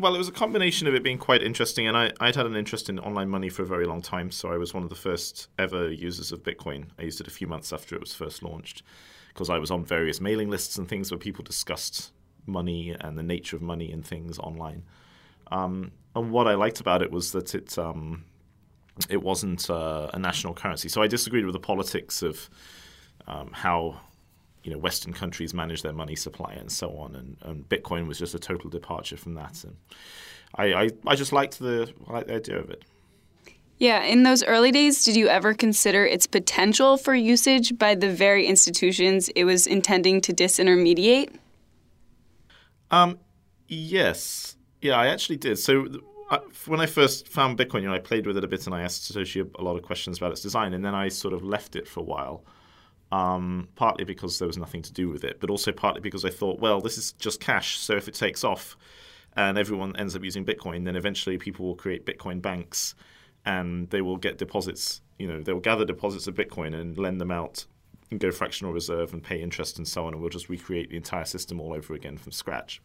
well, 0.00 0.14
it 0.14 0.18
was 0.18 0.28
a 0.28 0.32
combination 0.32 0.86
of 0.86 0.94
it 0.94 1.02
being 1.02 1.18
quite 1.18 1.42
interesting, 1.42 1.86
and 1.86 1.96
I, 1.96 2.12
I'd 2.20 2.36
had 2.36 2.46
an 2.46 2.56
interest 2.56 2.88
in 2.88 2.98
online 2.98 3.28
money 3.28 3.48
for 3.48 3.62
a 3.62 3.66
very 3.66 3.86
long 3.86 4.02
time, 4.02 4.30
so 4.30 4.52
I 4.52 4.56
was 4.56 4.74
one 4.74 4.82
of 4.82 4.88
the 4.88 4.94
first 4.94 5.48
ever 5.58 5.90
users 5.90 6.32
of 6.32 6.42
Bitcoin. 6.42 6.86
I 6.98 7.02
used 7.02 7.20
it 7.20 7.26
a 7.26 7.30
few 7.30 7.46
months 7.46 7.72
after 7.72 7.94
it 7.94 8.00
was 8.00 8.14
first 8.14 8.42
launched 8.42 8.82
because 9.28 9.50
I 9.50 9.58
was 9.58 9.70
on 9.70 9.84
various 9.84 10.20
mailing 10.20 10.50
lists 10.50 10.76
and 10.76 10.88
things 10.88 11.10
where 11.10 11.18
people 11.18 11.44
discussed 11.44 12.12
money 12.46 12.96
and 13.00 13.16
the 13.16 13.22
nature 13.22 13.56
of 13.56 13.62
money 13.62 13.92
and 13.92 14.04
things 14.04 14.38
online. 14.38 14.82
Um, 15.50 15.92
and 16.14 16.30
what 16.30 16.48
I 16.48 16.54
liked 16.54 16.80
about 16.80 17.02
it 17.02 17.10
was 17.10 17.32
that 17.32 17.54
it 17.54 17.78
um, 17.78 18.24
it 19.08 19.22
wasn't 19.22 19.70
uh, 19.70 20.10
a 20.12 20.18
national 20.18 20.54
currency. 20.54 20.88
So 20.88 21.02
I 21.02 21.06
disagreed 21.06 21.44
with 21.44 21.54
the 21.54 21.60
politics 21.60 22.22
of 22.22 22.50
um, 23.26 23.50
how 23.52 24.00
you 24.62 24.72
know 24.72 24.78
Western 24.78 25.12
countries 25.12 25.54
manage 25.54 25.82
their 25.82 25.92
money 25.92 26.16
supply 26.16 26.52
and 26.52 26.70
so 26.70 26.96
on, 26.98 27.14
and, 27.14 27.36
and 27.42 27.68
Bitcoin 27.68 28.06
was 28.06 28.18
just 28.18 28.34
a 28.34 28.38
total 28.38 28.70
departure 28.70 29.16
from 29.16 29.34
that. 29.34 29.64
And 29.64 29.76
I, 30.54 30.72
I, 30.72 30.90
I 31.06 31.14
just 31.16 31.32
liked 31.32 31.58
the 31.58 31.92
I 32.08 32.12
liked 32.12 32.28
the 32.28 32.34
idea 32.36 32.58
of 32.58 32.70
it. 32.70 32.84
Yeah, 33.78 34.02
in 34.02 34.24
those 34.24 34.44
early 34.44 34.70
days, 34.72 35.04
did 35.04 35.16
you 35.16 35.28
ever 35.28 35.54
consider 35.54 36.04
its 36.04 36.26
potential 36.26 36.98
for 36.98 37.14
usage 37.14 37.78
by 37.78 37.94
the 37.94 38.10
very 38.12 38.46
institutions 38.46 39.30
it 39.30 39.44
was 39.44 39.66
intending 39.66 40.20
to 40.20 40.34
disintermediate? 40.34 41.34
Um, 42.90 43.18
yes, 43.68 44.56
yeah, 44.82 44.96
I 44.96 45.06
actually 45.06 45.38
did. 45.38 45.58
So 45.58 45.86
I, 46.30 46.40
when 46.66 46.80
I 46.80 46.84
first 46.84 47.26
found 47.28 47.58
Bitcoin, 47.58 47.80
you 47.80 47.88
know, 47.88 47.94
I 47.94 48.00
played 48.00 48.26
with 48.26 48.36
it 48.36 48.44
a 48.44 48.48
bit 48.48 48.66
and 48.66 48.74
I 48.74 48.82
asked 48.82 49.10
Satoshi 49.10 49.40
a, 49.40 49.62
a 49.62 49.64
lot 49.64 49.76
of 49.76 49.82
questions 49.82 50.18
about 50.18 50.32
its 50.32 50.42
design, 50.42 50.74
and 50.74 50.84
then 50.84 50.94
I 50.94 51.08
sort 51.08 51.32
of 51.32 51.42
left 51.42 51.74
it 51.74 51.88
for 51.88 52.00
a 52.00 52.04
while. 52.04 52.44
Um, 53.12 53.68
partly 53.74 54.04
because 54.04 54.38
there 54.38 54.46
was 54.46 54.56
nothing 54.56 54.82
to 54.82 54.92
do 54.92 55.08
with 55.08 55.24
it, 55.24 55.40
but 55.40 55.50
also 55.50 55.72
partly 55.72 56.00
because 56.00 56.24
I 56.24 56.30
thought, 56.30 56.60
well, 56.60 56.80
this 56.80 56.96
is 56.96 57.10
just 57.12 57.40
cash. 57.40 57.76
So 57.76 57.96
if 57.96 58.06
it 58.06 58.14
takes 58.14 58.44
off 58.44 58.76
and 59.34 59.58
everyone 59.58 59.96
ends 59.96 60.14
up 60.14 60.22
using 60.22 60.44
Bitcoin, 60.44 60.84
then 60.84 60.94
eventually 60.94 61.36
people 61.36 61.66
will 61.66 61.74
create 61.74 62.06
Bitcoin 62.06 62.40
banks 62.40 62.94
and 63.44 63.90
they 63.90 64.00
will 64.00 64.16
get 64.16 64.38
deposits. 64.38 65.00
You 65.18 65.26
know, 65.26 65.42
they 65.42 65.52
will 65.52 65.60
gather 65.60 65.84
deposits 65.84 66.28
of 66.28 66.36
Bitcoin 66.36 66.72
and 66.72 66.96
lend 66.96 67.20
them 67.20 67.32
out 67.32 67.66
and 68.10 68.20
go 68.20 68.30
fractional 68.30 68.72
reserve 68.72 69.12
and 69.12 69.22
pay 69.22 69.40
interest 69.40 69.78
and 69.78 69.86
so 69.86 70.06
on, 70.06 70.12
and 70.12 70.20
we'll 70.20 70.30
just 70.30 70.48
recreate 70.48 70.90
the 70.90 70.96
entire 70.96 71.24
system 71.24 71.60
all 71.60 71.72
over 71.72 71.94
again 71.94 72.16
from 72.16 72.32
scratch. 72.32 72.80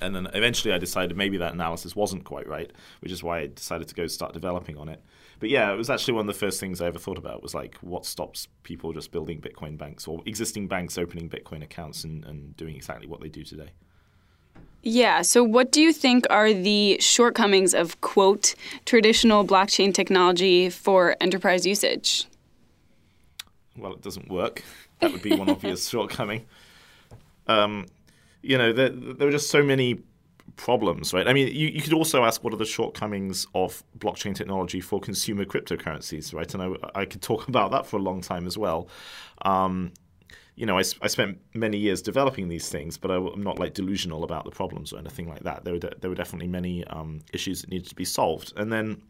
And 0.00 0.14
then 0.14 0.28
eventually 0.34 0.74
I 0.74 0.78
decided 0.78 1.16
maybe 1.16 1.36
that 1.38 1.52
analysis 1.52 1.94
wasn't 1.94 2.24
quite 2.24 2.48
right, 2.48 2.72
which 3.00 3.12
is 3.12 3.22
why 3.22 3.40
I 3.40 3.46
decided 3.46 3.88
to 3.88 3.94
go 3.94 4.06
start 4.06 4.32
developing 4.32 4.76
on 4.76 4.88
it. 4.88 5.02
But 5.40 5.50
yeah, 5.50 5.72
it 5.72 5.76
was 5.76 5.90
actually 5.90 6.14
one 6.14 6.28
of 6.28 6.34
the 6.34 6.38
first 6.38 6.60
things 6.60 6.80
I 6.80 6.86
ever 6.86 6.98
thought 6.98 7.18
about 7.18 7.42
was 7.42 7.54
like 7.54 7.76
what 7.76 8.06
stops 8.06 8.48
people 8.62 8.92
just 8.92 9.12
building 9.12 9.40
Bitcoin 9.40 9.76
banks 9.76 10.06
or 10.06 10.22
existing 10.26 10.68
banks 10.68 10.98
opening 10.98 11.28
Bitcoin 11.28 11.62
accounts 11.62 12.04
and, 12.04 12.24
and 12.24 12.56
doing 12.56 12.76
exactly 12.76 13.06
what 13.06 13.20
they 13.20 13.28
do 13.28 13.44
today. 13.44 13.70
Yeah, 14.82 15.22
so 15.22 15.42
what 15.42 15.72
do 15.72 15.80
you 15.80 15.94
think 15.94 16.26
are 16.28 16.52
the 16.52 16.98
shortcomings 17.00 17.72
of, 17.72 18.00
quote, 18.02 18.54
traditional 18.84 19.44
blockchain 19.46 19.94
technology 19.94 20.68
for 20.68 21.16
enterprise 21.22 21.66
usage? 21.66 22.26
Well, 23.78 23.94
it 23.94 24.02
doesn't 24.02 24.28
work. 24.28 24.62
That 25.00 25.10
would 25.10 25.22
be 25.22 25.34
one 25.34 25.48
obvious 25.48 25.88
shortcoming. 25.90 26.44
Um, 27.46 27.86
you 28.44 28.58
know, 28.58 28.72
there, 28.72 28.90
there 28.90 29.28
are 29.28 29.32
just 29.32 29.50
so 29.50 29.62
many 29.62 30.00
problems, 30.56 31.12
right? 31.12 31.26
I 31.26 31.32
mean, 31.32 31.48
you, 31.48 31.68
you 31.68 31.82
could 31.82 31.92
also 31.92 32.24
ask 32.24 32.44
what 32.44 32.52
are 32.52 32.58
the 32.58 32.66
shortcomings 32.66 33.46
of 33.54 33.82
blockchain 33.98 34.34
technology 34.34 34.80
for 34.80 35.00
consumer 35.00 35.44
cryptocurrencies, 35.44 36.34
right? 36.34 36.52
And 36.54 36.62
I, 36.62 37.00
I 37.00 37.04
could 37.06 37.22
talk 37.22 37.48
about 37.48 37.70
that 37.72 37.86
for 37.86 37.96
a 37.96 38.02
long 38.02 38.20
time 38.20 38.46
as 38.46 38.58
well. 38.58 38.88
Um, 39.42 39.92
you 40.56 40.66
know, 40.66 40.78
I, 40.78 40.84
I 41.02 41.08
spent 41.08 41.38
many 41.54 41.78
years 41.78 42.00
developing 42.00 42.48
these 42.48 42.68
things, 42.68 42.96
but 42.96 43.10
I, 43.10 43.16
am 43.16 43.42
not 43.42 43.58
like 43.58 43.74
delusional 43.74 44.22
about 44.22 44.44
the 44.44 44.52
problems 44.52 44.92
or 44.92 44.98
anything 44.98 45.28
like 45.28 45.42
that. 45.42 45.64
There 45.64 45.74
were, 45.74 45.80
de- 45.80 45.94
there 46.00 46.10
were 46.10 46.16
definitely 46.16 46.46
many 46.46 46.84
um, 46.84 47.22
issues 47.32 47.62
that 47.62 47.70
needed 47.70 47.88
to 47.88 47.94
be 47.96 48.04
solved. 48.04 48.52
And 48.56 48.72
then 48.72 49.02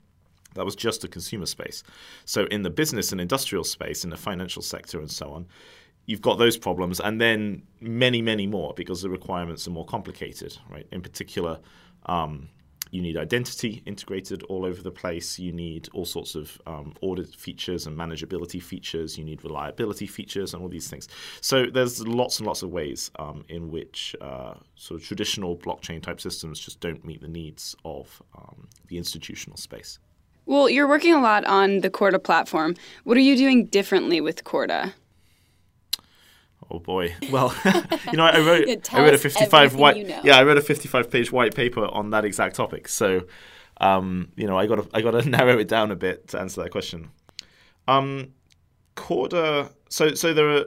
that 0.55 0.65
was 0.65 0.75
just 0.75 1.05
a 1.05 1.09
consumer 1.09 1.47
space. 1.47 1.83
So 2.25 2.47
in 2.47 2.63
the 2.63 2.71
business 2.71 3.13
and 3.13 3.21
industrial 3.21 3.65
space, 3.65 4.05
in 4.05 4.11
the 4.11 4.17
financial 4.17 4.63
sector 4.63 5.01
and 5.01 5.11
so 5.11 5.33
on, 5.33 5.47
you've 6.07 6.23
got 6.23 6.39
those 6.39 6.57
problems, 6.57 7.01
and 7.01 7.21
then 7.21 7.63
many, 7.81 8.23
many 8.23 8.47
more 8.47 8.75
because 8.75 9.03
the 9.03 9.11
requirements 9.11 9.67
are 9.67 9.71
more 9.71 9.87
complicated, 9.87 10.57
right? 10.71 10.87
In 10.91 11.01
particular, 11.01 11.61
um, 12.07 12.49
you 12.95 13.03
need 13.03 13.17
identity 13.17 13.83
integrated 13.87 14.45
all 14.45 14.65
over 14.65 14.81
the 14.81 14.91
place. 14.91 15.37
You 15.37 15.53
need 15.53 15.89
all 15.93 16.05
sorts 16.05 16.37
of 16.37 16.61
um, 16.65 16.95
audit 17.01 17.35
features 17.35 17.87
and 17.89 17.99
manageability 17.99 18.63
features. 18.63 19.19
You 19.19 19.25
need 19.25 19.43
reliability 19.43 20.07
features 20.07 20.55
and 20.55 20.63
all 20.63 20.69
these 20.69 20.89
things. 20.89 21.09
So 21.41 21.67
there's 21.67 22.07
lots 22.07 22.39
and 22.39 22.47
lots 22.47 22.63
of 22.63 22.71
ways 22.71 23.11
um, 23.19 23.45
in 23.49 23.69
which 23.69 24.15
uh, 24.21 24.55
sort 24.77 25.01
of 25.01 25.07
traditional 25.07 25.57
blockchain 25.57 26.03
type 26.03 26.21
systems 26.21 26.61
just 26.61 26.79
don't 26.79 27.05
meet 27.05 27.21
the 27.21 27.29
needs 27.29 27.75
of 27.85 28.23
um, 28.39 28.69
the 28.87 28.97
institutional 28.97 29.57
space. 29.57 29.99
Well, 30.47 30.69
you're 30.69 30.87
working 30.87 31.15
a 31.15 31.21
lot 31.21 31.45
on 31.47 31.81
the 31.81 31.91
Corda 31.91 32.21
platform. 32.21 32.77
What 33.03 33.17
are 33.17 33.21
you 33.21 33.37
doing 33.37 33.67
differently 33.67 34.21
with 34.21 34.45
Corda? 34.45 34.95
Oh 36.71 36.79
boy. 36.79 37.15
Well, 37.31 37.55
you 38.11 38.17
know, 38.17 38.25
I 38.25 38.39
wrote 38.39 38.93
I 38.93 39.03
wrote 39.03 39.15
a 39.15 39.19
55 39.19 39.75
white 39.75 39.97
you 39.97 40.05
know. 40.05 40.21
Yeah, 40.25 40.39
I 40.39 40.45
wrote 40.45 40.59
a 40.59 40.63
55 40.63 41.11
page 41.11 41.31
white 41.33 41.55
paper 41.55 41.87
on 41.87 42.11
that 42.11 42.25
exact 42.25 42.57
topic. 42.57 42.89
So, 42.89 43.27
um, 43.81 44.33
you 44.37 44.47
know, 44.47 44.59
I 44.59 44.67
got 44.67 44.77
to 44.77 44.89
I 44.95 45.03
got 45.03 45.13
to 45.13 45.29
narrow 45.29 45.59
it 45.59 45.69
down 45.69 45.91
a 45.91 45.97
bit 45.97 46.29
to 46.29 46.41
answer 46.41 46.63
that 46.63 46.71
question. 46.71 47.11
Um, 47.87 48.33
Corda 48.97 49.71
so 49.89 50.15
so 50.15 50.33
there 50.33 50.49
are 50.49 50.65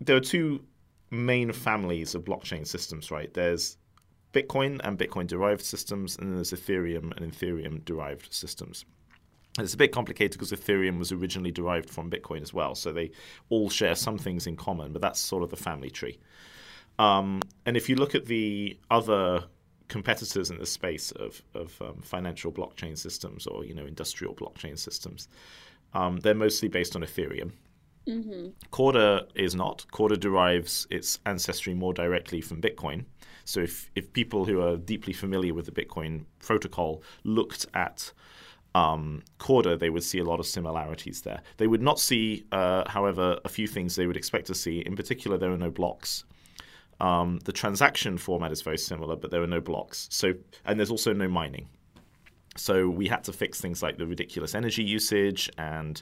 there 0.00 0.16
are 0.16 0.20
two 0.20 0.64
main 1.10 1.52
families 1.52 2.14
of 2.14 2.24
blockchain 2.24 2.66
systems, 2.66 3.10
right? 3.10 3.32
There's 3.32 3.76
Bitcoin 4.32 4.80
and 4.84 4.98
Bitcoin 4.98 5.26
derived 5.26 5.62
systems 5.62 6.16
and 6.18 6.28
then 6.28 6.34
there's 6.36 6.52
Ethereum 6.52 7.16
and 7.16 7.32
Ethereum 7.32 7.84
derived 7.84 8.32
systems. 8.32 8.84
It's 9.58 9.74
a 9.74 9.78
bit 9.78 9.92
complicated 9.92 10.32
because 10.32 10.52
Ethereum 10.52 10.98
was 10.98 11.12
originally 11.12 11.50
derived 11.50 11.88
from 11.88 12.10
Bitcoin 12.10 12.42
as 12.42 12.52
well, 12.52 12.74
so 12.74 12.92
they 12.92 13.10
all 13.48 13.70
share 13.70 13.94
some 13.94 14.18
things 14.18 14.46
in 14.46 14.56
common, 14.56 14.92
but 14.92 15.00
that's 15.00 15.18
sort 15.20 15.42
of 15.42 15.50
the 15.50 15.56
family 15.56 15.90
tree. 15.90 16.18
Um, 16.98 17.40
and 17.64 17.76
if 17.76 17.88
you 17.88 17.96
look 17.96 18.14
at 18.14 18.26
the 18.26 18.78
other 18.90 19.44
competitors 19.88 20.50
in 20.50 20.58
the 20.58 20.66
space 20.66 21.10
of, 21.12 21.42
of 21.54 21.80
um, 21.80 22.00
financial 22.02 22.50
blockchain 22.50 22.98
systems 22.98 23.46
or 23.46 23.64
you 23.64 23.74
know 23.74 23.86
industrial 23.86 24.34
blockchain 24.34 24.78
systems, 24.78 25.28
um, 25.94 26.18
they're 26.18 26.34
mostly 26.34 26.68
based 26.68 26.96
on 26.96 27.02
Ethereum. 27.02 27.52
Mm-hmm. 28.06 28.48
Corda 28.70 29.26
is 29.34 29.54
not. 29.54 29.84
Corda 29.90 30.16
derives 30.16 30.86
its 30.90 31.18
ancestry 31.26 31.74
more 31.74 31.92
directly 31.92 32.40
from 32.40 32.60
Bitcoin. 32.60 33.04
So 33.44 33.60
if, 33.60 33.90
if 33.94 34.12
people 34.12 34.44
who 34.44 34.60
are 34.60 34.76
deeply 34.76 35.12
familiar 35.12 35.54
with 35.54 35.66
the 35.66 35.72
Bitcoin 35.72 36.24
protocol 36.40 37.02
looked 37.24 37.66
at 37.74 38.12
um, 38.76 39.22
Corda, 39.38 39.74
they 39.74 39.88
would 39.88 40.04
see 40.04 40.18
a 40.18 40.24
lot 40.24 40.38
of 40.38 40.46
similarities 40.46 41.22
there. 41.22 41.40
They 41.56 41.66
would 41.66 41.80
not 41.80 41.98
see, 41.98 42.44
uh, 42.52 42.82
however, 42.86 43.40
a 43.42 43.48
few 43.48 43.66
things 43.66 43.96
they 43.96 44.06
would 44.06 44.18
expect 44.18 44.46
to 44.48 44.54
see. 44.54 44.80
In 44.80 44.94
particular, 44.94 45.38
there 45.38 45.50
are 45.50 45.56
no 45.56 45.70
blocks. 45.70 46.24
Um, 47.00 47.40
the 47.44 47.52
transaction 47.52 48.18
format 48.18 48.52
is 48.52 48.60
very 48.60 48.76
similar, 48.76 49.16
but 49.16 49.30
there 49.30 49.42
are 49.42 49.46
no 49.46 49.62
blocks. 49.62 50.08
So, 50.10 50.34
and 50.66 50.78
there's 50.78 50.90
also 50.90 51.14
no 51.14 51.26
mining. 51.26 51.68
So 52.56 52.88
we 52.88 53.08
had 53.08 53.24
to 53.24 53.32
fix 53.32 53.60
things 53.60 53.82
like 53.82 53.98
the 53.98 54.06
ridiculous 54.06 54.54
energy 54.54 54.82
usage 54.82 55.50
and 55.58 56.00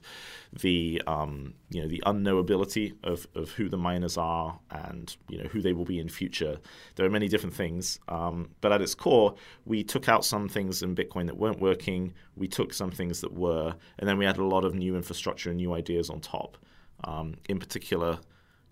the 0.52 1.02
um, 1.06 1.54
you 1.70 1.82
know 1.82 1.88
the 1.88 2.02
unknowability 2.06 2.94
of, 3.02 3.26
of 3.34 3.50
who 3.50 3.68
the 3.68 3.76
miners 3.76 4.16
are 4.16 4.58
and 4.70 5.16
you 5.28 5.38
know 5.38 5.48
who 5.48 5.60
they 5.60 5.72
will 5.72 5.84
be 5.84 5.98
in 5.98 6.08
future. 6.08 6.58
There 6.96 7.06
are 7.06 7.10
many 7.10 7.28
different 7.28 7.54
things, 7.54 7.98
um, 8.08 8.50
but 8.60 8.72
at 8.72 8.80
its 8.80 8.94
core, 8.94 9.34
we 9.64 9.82
took 9.84 10.08
out 10.08 10.24
some 10.24 10.48
things 10.48 10.82
in 10.82 10.94
Bitcoin 10.94 11.26
that 11.26 11.36
weren't 11.36 11.60
working. 11.60 12.14
We 12.36 12.48
took 12.48 12.72
some 12.72 12.90
things 12.90 13.20
that 13.20 13.32
were, 13.32 13.74
and 13.98 14.08
then 14.08 14.18
we 14.18 14.26
added 14.26 14.40
a 14.40 14.46
lot 14.46 14.64
of 14.64 14.74
new 14.74 14.96
infrastructure 14.96 15.50
and 15.50 15.56
new 15.56 15.74
ideas 15.74 16.10
on 16.10 16.20
top. 16.20 16.56
Um, 17.04 17.34
in 17.48 17.58
particular, 17.58 18.18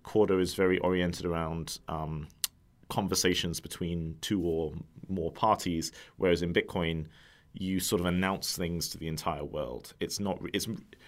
Corda 0.02 0.38
is 0.38 0.54
very 0.54 0.78
oriented 0.78 1.26
around 1.26 1.78
um, 1.88 2.28
conversations 2.88 3.60
between 3.60 4.16
two 4.20 4.42
or 4.42 4.72
more 5.08 5.32
parties, 5.32 5.92
whereas 6.16 6.42
in 6.42 6.52
Bitcoin 6.52 7.06
you 7.54 7.80
sort 7.80 8.00
of 8.00 8.06
announce 8.06 8.56
things 8.56 8.88
to 8.88 8.98
the 8.98 9.08
entire 9.08 9.44
world. 9.44 9.94
It's 10.00 10.18
not. 10.18 10.40
It's 10.52 10.66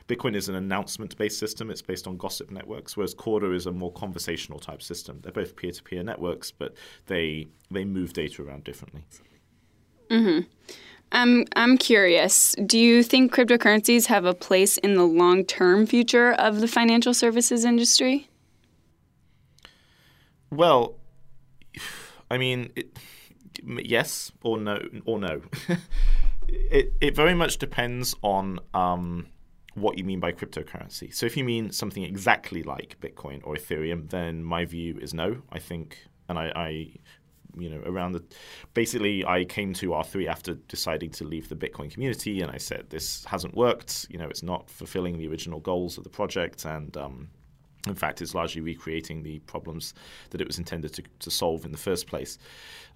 Bitcoin 0.09 0.37
is 0.37 0.49
an 0.49 0.55
announcement 0.55 1.17
based 1.17 1.39
system, 1.39 1.71
it's 1.71 1.81
based 1.81 2.07
on 2.07 2.19
gossip 2.19 2.51
networks, 2.51 2.97
whereas 2.97 3.15
Corda 3.15 3.53
is 3.53 3.67
a 3.67 3.73
more 3.73 3.93
conversational 3.93 4.59
type 4.59 4.83
system. 4.83 5.21
They're 5.23 5.33
both 5.33 5.57
peer 5.57 5.73
to 5.73 5.83
peer 5.83 6.03
networks, 6.03 6.51
but 6.51 6.75
they, 7.07 7.47
they 7.71 7.85
move 7.85 8.13
data 8.13 8.43
around 8.43 8.65
differently. 8.65 9.05
Mm-hmm. 10.11 10.47
I'm, 11.13 11.47
I'm 11.57 11.79
curious. 11.79 12.55
Do 12.67 12.79
you 12.79 13.03
think 13.03 13.35
cryptocurrencies 13.35 14.07
have 14.07 14.27
a 14.27 14.35
place 14.35 14.77
in 14.79 14.95
the 14.95 15.07
long 15.07 15.45
term 15.45 15.87
future 15.87 16.33
of 16.33 16.61
the 16.61 16.69
financial 16.69 17.15
services 17.15 17.65
industry? 17.65 18.29
Well, 20.51 20.97
I 22.31 22.37
mean, 22.37 22.73
it, 22.77 22.99
yes 23.65 24.33
or 24.43 24.59
no, 24.59 24.87
or 25.07 25.19
no. 25.19 25.41
it, 26.49 26.93
it 27.01 27.17
very 27.17 27.35
much 27.35 27.59
depends 27.59 28.15
on 28.23 28.61
um, 28.73 29.27
what 29.75 29.99
you 29.99 30.05
mean 30.05 30.21
by 30.21 30.33
cryptocurrency. 30.33 31.15
So 31.15 31.27
if 31.27 31.37
you 31.37 31.45
mean 31.45 31.71
something 31.71 32.03
exactly 32.03 32.63
like 32.63 32.97
Bitcoin 33.01 33.41
or 33.45 33.55
Ethereum, 33.55 34.11
then 34.11 34.45
my 34.45 34.65
view 34.65 34.99
is 35.01 35.15
no. 35.15 35.43
I 35.51 35.59
think, 35.59 35.99
and 36.29 36.39
I, 36.39 36.53
I 36.55 36.69
you 37.57 37.71
know, 37.71 37.83
around 37.85 38.13
the 38.13 38.25
basically, 38.73 39.25
I 39.25 39.45
came 39.45 39.73
to 39.75 39.91
R3 39.91 40.27
after 40.27 40.55
deciding 40.55 41.11
to 41.11 41.25
leave 41.25 41.49
the 41.49 41.57
Bitcoin 41.57 41.91
community, 41.91 42.41
and 42.41 42.51
I 42.51 42.59
said 42.59 42.91
this 42.91 43.25
hasn't 43.25 43.55
worked. 43.55 44.07
You 44.11 44.19
know, 44.19 44.29
it's 44.29 44.43
not 44.43 44.71
fulfilling 44.71 45.19
the 45.19 45.29
original 45.29 45.61
goals 45.61 45.99
of 45.99 46.05
the 46.05 46.11
project, 46.11 46.65
and 46.65 46.97
um, 46.97 47.29
in 47.87 47.95
fact, 47.95 48.23
it's 48.23 48.35
largely 48.35 48.61
recreating 48.61 49.23
the 49.23 49.41
problems 49.41 49.95
that 50.31 50.41
it 50.41 50.47
was 50.47 50.59
intended 50.59 50.93
to, 50.95 51.03
to 51.19 51.31
solve 51.31 51.65
in 51.65 51.73
the 51.73 51.79
first 51.79 52.07
place. 52.07 52.39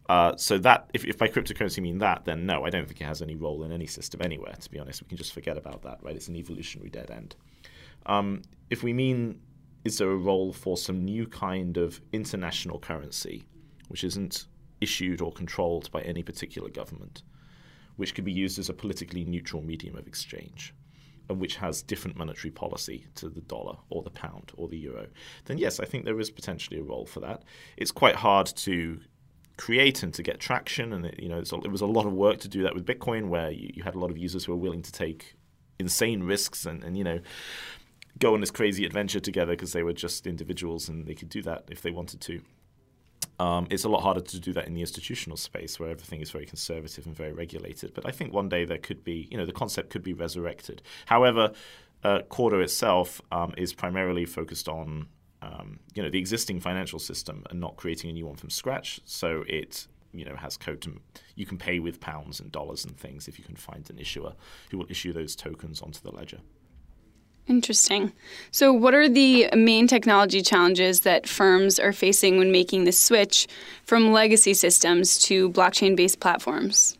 Uh, 0.09 0.35
so 0.37 0.57
that, 0.57 0.89
if, 0.95 1.05
if 1.05 1.19
by 1.19 1.29
cryptocurrency 1.29 1.83
mean 1.83 1.99
that, 1.99 2.25
then 2.25 2.47
no, 2.47 2.65
I 2.65 2.71
don't 2.71 2.87
think 2.87 3.01
it 3.01 3.05
has 3.05 3.21
any 3.21 3.37
role 3.37 3.63
in 3.65 3.73
any 3.73 3.87
system 3.87 4.23
anywhere. 4.23 4.55
To 4.59 4.71
be 4.71 4.79
honest, 4.79 5.03
we 5.03 5.09
can 5.09 5.19
just 5.19 5.35
forget 5.35 5.59
about 5.59 5.83
that. 5.83 5.99
Right? 6.03 6.17
It's 6.17 6.29
an 6.29 6.37
evolutionary 6.37 6.89
dead 6.89 7.11
end. 7.11 7.37
Um, 8.07 8.43
if 8.71 8.83
we 8.83 8.95
mean, 8.95 9.41
is 9.85 9.99
there 9.99 10.11
a 10.11 10.17
role 10.17 10.53
for 10.53 10.79
some 10.79 11.05
new 11.05 11.27
kind 11.27 11.77
of 11.77 12.01
international 12.13 12.79
currency, 12.79 13.45
which 13.89 14.05
isn't 14.05 14.47
issued 14.81 15.21
or 15.21 15.33
controlled 15.33 15.91
by 15.91 16.01
any 16.03 16.23
particular 16.23 16.71
government, 16.71 17.23
which 17.97 18.15
could 18.15 18.25
be 18.25 18.33
used 18.33 18.59
as 18.59 18.71
a 18.71 18.75
politically 18.75 19.25
neutral 19.27 19.61
medium 19.61 19.97
of 19.97 20.07
exchange? 20.07 20.73
Which 21.29 21.57
has 21.57 21.83
different 21.83 22.17
monetary 22.17 22.51
policy 22.51 23.07
to 23.17 23.29
the 23.29 23.41
dollar 23.41 23.77
or 23.91 24.03
the 24.03 24.11
pound 24.11 24.53
or 24.57 24.69
the 24.69 24.79
euro, 24.79 25.07
then 25.45 25.59
yes, 25.59 25.81
I 25.81 25.85
think 25.85 26.05
there 26.05 26.19
is 26.21 26.31
potentially 26.31 26.79
a 26.79 26.83
role 26.83 27.07
for 27.07 27.21
that. 27.21 27.43
It's 27.77 27.91
quite 27.91 28.17
hard 28.17 28.47
to 28.47 29.01
create 29.57 30.03
and 30.03 30.15
to 30.15 30.23
get 30.23 30.41
traction, 30.41 30.93
and 30.93 31.05
it, 31.05 31.21
you 31.21 31.29
know, 31.29 31.39
it 31.39 31.71
was 31.71 31.81
a 31.81 31.87
lot 31.87 32.07
of 32.07 32.13
work 32.13 32.39
to 32.41 32.49
do 32.49 32.63
that 32.63 32.75
with 32.75 32.87
Bitcoin, 32.87 33.29
where 33.29 33.51
you, 33.51 33.71
you 33.75 33.83
had 33.83 33.95
a 33.95 33.99
lot 33.99 34.11
of 34.11 34.17
users 34.17 34.45
who 34.45 34.53
were 34.53 34.59
willing 34.59 34.83
to 34.83 34.93
take 34.93 35.35
insane 35.79 36.23
risks 36.23 36.67
and, 36.67 36.83
and 36.83 36.99
you 36.99 37.05
know 37.05 37.21
go 38.19 38.35
on 38.35 38.41
this 38.41 38.51
crazy 38.51 38.85
adventure 38.85 39.21
together 39.21 39.53
because 39.53 39.73
they 39.73 39.83
were 39.83 39.93
just 39.93 40.27
individuals 40.27 40.89
and 40.89 41.07
they 41.07 41.15
could 41.15 41.29
do 41.29 41.43
that 41.43 41.65
if 41.71 41.83
they 41.83 41.91
wanted 41.91 42.21
to. 42.21 42.41
Um, 43.39 43.69
it's 43.71 43.85
a 43.85 43.89
lot 43.89 44.03
harder 44.03 44.21
to 44.21 44.41
do 44.41 44.53
that 44.55 44.67
in 44.67 44.75
the 44.75 44.81
institutional 44.81 45.37
space 45.37 45.79
where 45.79 45.91
everything 45.91 46.21
is 46.21 46.31
very 46.31 46.47
conservative 46.47 47.07
and 47.07 47.15
very 47.15 47.33
regulated. 47.33 47.95
But 47.95 48.07
I 48.07 48.11
think 48.11 48.33
one 48.33 48.49
day 48.49 48.65
there 48.65 48.79
could 48.79 49.05
be, 49.05 49.29
you 49.31 49.39
know, 49.39 49.47
the 49.47 49.53
concept 49.53 49.91
could 49.91 50.03
be 50.03 50.13
resurrected. 50.13 50.83
However, 51.07 51.53
uh, 52.03 52.21
Corda 52.29 52.59
itself 52.59 53.21
um, 53.31 53.55
is 53.57 53.73
primarily 53.73 54.25
focused 54.25 54.69
on, 54.69 55.07
um, 55.43 55.79
you 55.95 56.03
know, 56.03 56.11
the 56.11 56.19
existing 56.19 56.61
financial 56.61 56.99
system 56.99 57.45
and 57.51 57.61
not 57.61 57.77
creating 57.77 58.11
a 58.11 58.13
new 58.13 58.27
one 58.27 58.37
from 58.37 58.51
scratch. 58.51 59.01
So 59.05 59.45
it, 59.47 59.87
you 60.13 60.25
know, 60.25 60.35
has 60.35 60.57
code 60.57 60.81
to 60.83 61.01
you 61.37 61.47
can 61.47 61.59
pay 61.59 61.79
with 61.79 62.01
pounds 62.01 62.41
and 62.41 62.51
dollars 62.51 62.85
and 62.85 62.97
things 62.97 63.29
if 63.29 63.39
you 63.39 63.45
can 63.45 63.57
find 63.57 63.89
an 63.91 63.99
issuer 63.99 64.33
who 64.71 64.79
will 64.79 64.87
issue 64.91 65.13
those 65.13 65.37
tokens 65.37 65.81
onto 65.81 66.01
the 66.01 66.11
ledger. 66.11 66.41
Interesting. 67.49 68.13
So, 68.51 68.73
what 68.73 68.95
are 68.95 69.09
the 69.09 69.49
main 69.55 69.87
technology 69.87 70.43
challenges 70.43 71.01
that 71.01 71.27
firms 71.27 71.79
are 71.79 71.93
facing 71.93 72.37
when 72.37 72.53
making 72.53 72.85
the 72.85 72.93
switch 72.93 73.47
from 73.85 74.13
legacy 74.13 74.53
systems 74.53 75.19
to 75.21 75.51
blockchain 75.51 75.97
based 75.97 76.21
platforms? 76.21 76.99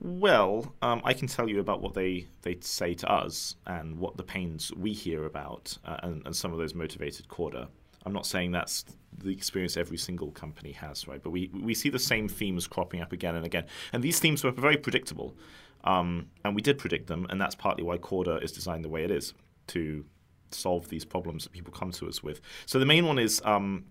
Well, 0.00 0.74
um, 0.82 1.02
I 1.04 1.12
can 1.12 1.28
tell 1.28 1.48
you 1.48 1.60
about 1.60 1.82
what 1.82 1.94
they, 1.94 2.26
they 2.42 2.56
say 2.60 2.94
to 2.94 3.12
us 3.12 3.54
and 3.66 3.98
what 3.98 4.16
the 4.16 4.22
pains 4.22 4.72
we 4.74 4.92
hear 4.92 5.26
about, 5.26 5.76
uh, 5.84 5.98
and, 6.02 6.22
and 6.24 6.34
some 6.34 6.52
of 6.52 6.58
those 6.58 6.74
motivated 6.74 7.28
Corda. 7.28 7.68
I'm 8.06 8.12
not 8.12 8.26
saying 8.26 8.52
that's 8.52 8.84
the 9.16 9.30
experience 9.30 9.76
every 9.76 9.98
single 9.98 10.30
company 10.30 10.72
has, 10.72 11.06
right? 11.06 11.22
But 11.22 11.30
we, 11.30 11.50
we 11.52 11.74
see 11.74 11.90
the 11.90 11.98
same 11.98 12.28
themes 12.28 12.66
cropping 12.66 13.00
up 13.00 13.12
again 13.12 13.34
and 13.34 13.44
again. 13.44 13.66
And 13.92 14.02
these 14.02 14.18
themes 14.18 14.42
were 14.42 14.50
very 14.50 14.76
predictable. 14.76 15.36
Um, 15.84 16.28
and 16.44 16.54
we 16.54 16.62
did 16.62 16.78
predict 16.78 17.06
them, 17.06 17.26
and 17.30 17.40
that's 17.40 17.54
partly 17.54 17.82
why 17.82 17.96
Corda 17.98 18.36
is 18.42 18.52
designed 18.52 18.84
the 18.84 18.88
way 18.88 19.04
it 19.04 19.10
is 19.10 19.32
to 19.68 20.04
solve 20.50 20.88
these 20.88 21.04
problems 21.04 21.44
that 21.44 21.52
people 21.52 21.72
come 21.72 21.90
to 21.92 22.08
us 22.08 22.22
with. 22.22 22.40
So 22.66 22.78
the 22.78 22.86
main 22.86 23.06
one 23.06 23.18
is 23.18 23.40
um, 23.44 23.84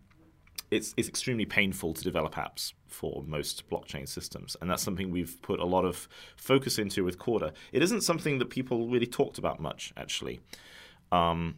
it's, 0.70 0.94
it's 0.98 1.08
extremely 1.08 1.46
painful 1.46 1.94
to 1.94 2.04
develop 2.04 2.36
apps 2.36 2.74
for 2.88 3.24
most 3.26 3.68
blockchain 3.70 4.08
systems, 4.08 4.56
and 4.62 4.70
that's 4.70 4.84
something 4.84 5.10
we've 5.10 5.42
put 5.42 5.60
a 5.60 5.66
lot 5.66 5.84
of 5.84 6.08
focus 6.36 6.78
into 6.78 7.04
with 7.04 7.18
Corda. 7.18 7.54
It 7.72 7.82
isn't 7.82 8.02
something 8.02 8.38
that 8.40 8.50
people 8.52 8.88
really 8.88 9.08
talked 9.08 9.40
about 9.40 9.60
much, 9.60 9.92
actually, 9.98 10.42
um, 11.12 11.56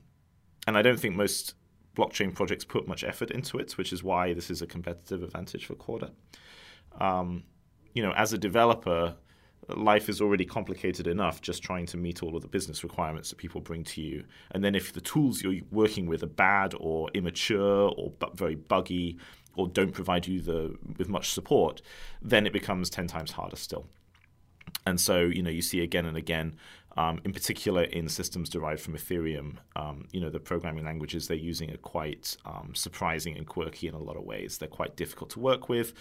and 0.65 0.77
I 0.77 0.81
don't 0.81 0.99
think 0.99 1.15
most 1.15 1.55
blockchain 1.95 2.33
projects 2.33 2.63
put 2.63 2.87
much 2.87 3.03
effort 3.03 3.31
into 3.31 3.57
it, 3.57 3.77
which 3.77 3.91
is 3.91 4.03
why 4.03 4.33
this 4.33 4.49
is 4.49 4.61
a 4.61 4.67
competitive 4.67 5.23
advantage 5.23 5.65
for 5.65 5.75
Corda. 5.75 6.11
Um, 6.99 7.43
you 7.93 8.01
know, 8.01 8.13
as 8.13 8.33
a 8.33 8.37
developer, 8.37 9.15
life 9.69 10.09
is 10.09 10.21
already 10.21 10.45
complicated 10.45 11.07
enough 11.07 11.41
just 11.41 11.61
trying 11.61 11.85
to 11.87 11.97
meet 11.97 12.23
all 12.23 12.35
of 12.35 12.41
the 12.41 12.47
business 12.47 12.83
requirements 12.83 13.29
that 13.29 13.37
people 13.37 13.61
bring 13.61 13.83
to 13.83 14.01
you. 14.01 14.23
And 14.51 14.63
then 14.63 14.75
if 14.75 14.93
the 14.93 15.01
tools 15.01 15.41
you're 15.41 15.61
working 15.71 16.07
with 16.07 16.23
are 16.23 16.27
bad 16.27 16.73
or 16.79 17.09
immature 17.13 17.91
or 17.95 18.11
bu- 18.11 18.33
very 18.33 18.55
buggy 18.55 19.17
or 19.55 19.67
don't 19.67 19.91
provide 19.91 20.27
you 20.27 20.41
the 20.41 20.75
with 20.97 21.09
much 21.09 21.31
support, 21.31 21.81
then 22.21 22.47
it 22.47 22.53
becomes 22.53 22.89
10 22.89 23.07
times 23.07 23.31
harder 23.31 23.55
still. 23.57 23.87
And 24.85 24.99
so, 24.99 25.19
you 25.19 25.43
know, 25.43 25.49
you 25.49 25.61
see 25.61 25.81
again 25.81 26.05
and 26.05 26.17
again, 26.17 26.55
um, 26.97 27.21
in 27.23 27.31
particular 27.31 27.83
in 27.83 28.09
systems 28.09 28.49
derived 28.49 28.81
from 28.81 28.95
Ethereum, 28.95 29.57
um, 29.75 30.07
you 30.11 30.19
know, 30.19 30.29
the 30.29 30.39
programming 30.39 30.83
languages 30.83 31.27
they're 31.27 31.37
using 31.37 31.71
are 31.71 31.77
quite 31.77 32.35
um, 32.45 32.71
surprising 32.75 33.37
and 33.37 33.47
quirky 33.47 33.87
in 33.87 33.93
a 33.93 33.99
lot 33.99 34.17
of 34.17 34.23
ways. 34.23 34.57
They're 34.57 34.67
quite 34.67 34.95
difficult 34.95 35.29
to 35.31 35.39
work 35.39 35.69
with. 35.69 35.93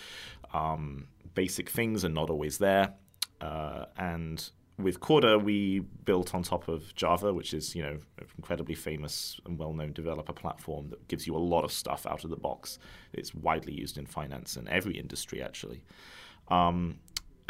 Um, 0.53 1.09
basic 1.35 1.71
things 1.71 2.05
are 2.05 2.11
not 2.11 2.29
always 2.29 2.59
there. 2.59 2.95
Uh, 3.41 3.87
and 3.97 4.51
with 4.79 5.01
Corda, 5.01 5.39
we 5.39 5.81
built 5.81 6.35
on 6.35 6.43
top 6.43 6.69
of 6.69 6.95
Java, 6.95 7.33
which 7.33 7.55
is 7.55 7.75
you 7.75 7.83
know 7.83 7.99
an 8.19 8.27
incredibly 8.37 8.75
famous 8.75 9.41
and 9.47 9.59
well-known 9.59 9.93
developer 9.93 10.33
platform 10.33 10.89
that 10.91 11.07
gives 11.09 11.27
you 11.27 11.37
a 11.37 11.39
lot 11.39 11.65
of 11.65 11.73
stuff 11.73 12.07
out 12.07 12.25
of 12.25 12.31
the 12.31 12.37
box. 12.37 12.79
It's 13.13 13.35
widely 13.35 13.75
used 13.75 13.99
in 13.99 14.07
finance 14.07 14.57
and 14.57 14.69
every 14.69 14.99
industry 14.99 15.43
actually. 15.43 15.85
Um, 16.49 16.99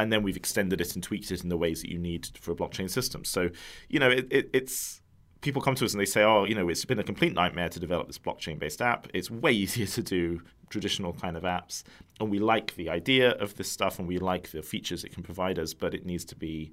and 0.01 0.11
then 0.11 0.23
we've 0.23 0.37
extended 0.37 0.81
it 0.81 0.95
and 0.95 1.03
tweaked 1.03 1.31
it 1.31 1.43
in 1.43 1.49
the 1.49 1.57
ways 1.57 1.81
that 1.81 1.91
you 1.91 1.99
need 1.99 2.29
for 2.39 2.51
a 2.51 2.55
blockchain 2.55 2.89
system. 2.89 3.23
So, 3.23 3.49
you 3.87 3.99
know, 3.99 4.09
it, 4.09 4.27
it, 4.31 4.49
it's 4.51 5.01
people 5.41 5.61
come 5.61 5.75
to 5.75 5.85
us 5.85 5.93
and 5.93 6.01
they 6.01 6.05
say, 6.05 6.23
"Oh, 6.23 6.43
you 6.45 6.55
know, 6.55 6.69
it's 6.69 6.85
been 6.85 6.99
a 6.99 7.03
complete 7.03 7.33
nightmare 7.33 7.69
to 7.69 7.79
develop 7.79 8.07
this 8.07 8.17
blockchain-based 8.17 8.81
app. 8.81 9.07
It's 9.13 9.29
way 9.29 9.51
easier 9.63 9.85
to 9.85 10.01
do 10.01 10.41
traditional 10.69 11.13
kind 11.13 11.37
of 11.37 11.43
apps, 11.43 11.83
and 12.19 12.31
we 12.31 12.39
like 12.39 12.75
the 12.75 12.89
idea 12.89 13.31
of 13.31 13.55
this 13.55 13.71
stuff, 13.71 13.99
and 13.99 14.07
we 14.07 14.17
like 14.17 14.51
the 14.51 14.63
features 14.63 15.03
it 15.03 15.13
can 15.13 15.23
provide 15.23 15.59
us, 15.59 15.73
but 15.73 15.93
it 15.93 16.05
needs 16.05 16.25
to 16.25 16.35
be, 16.35 16.71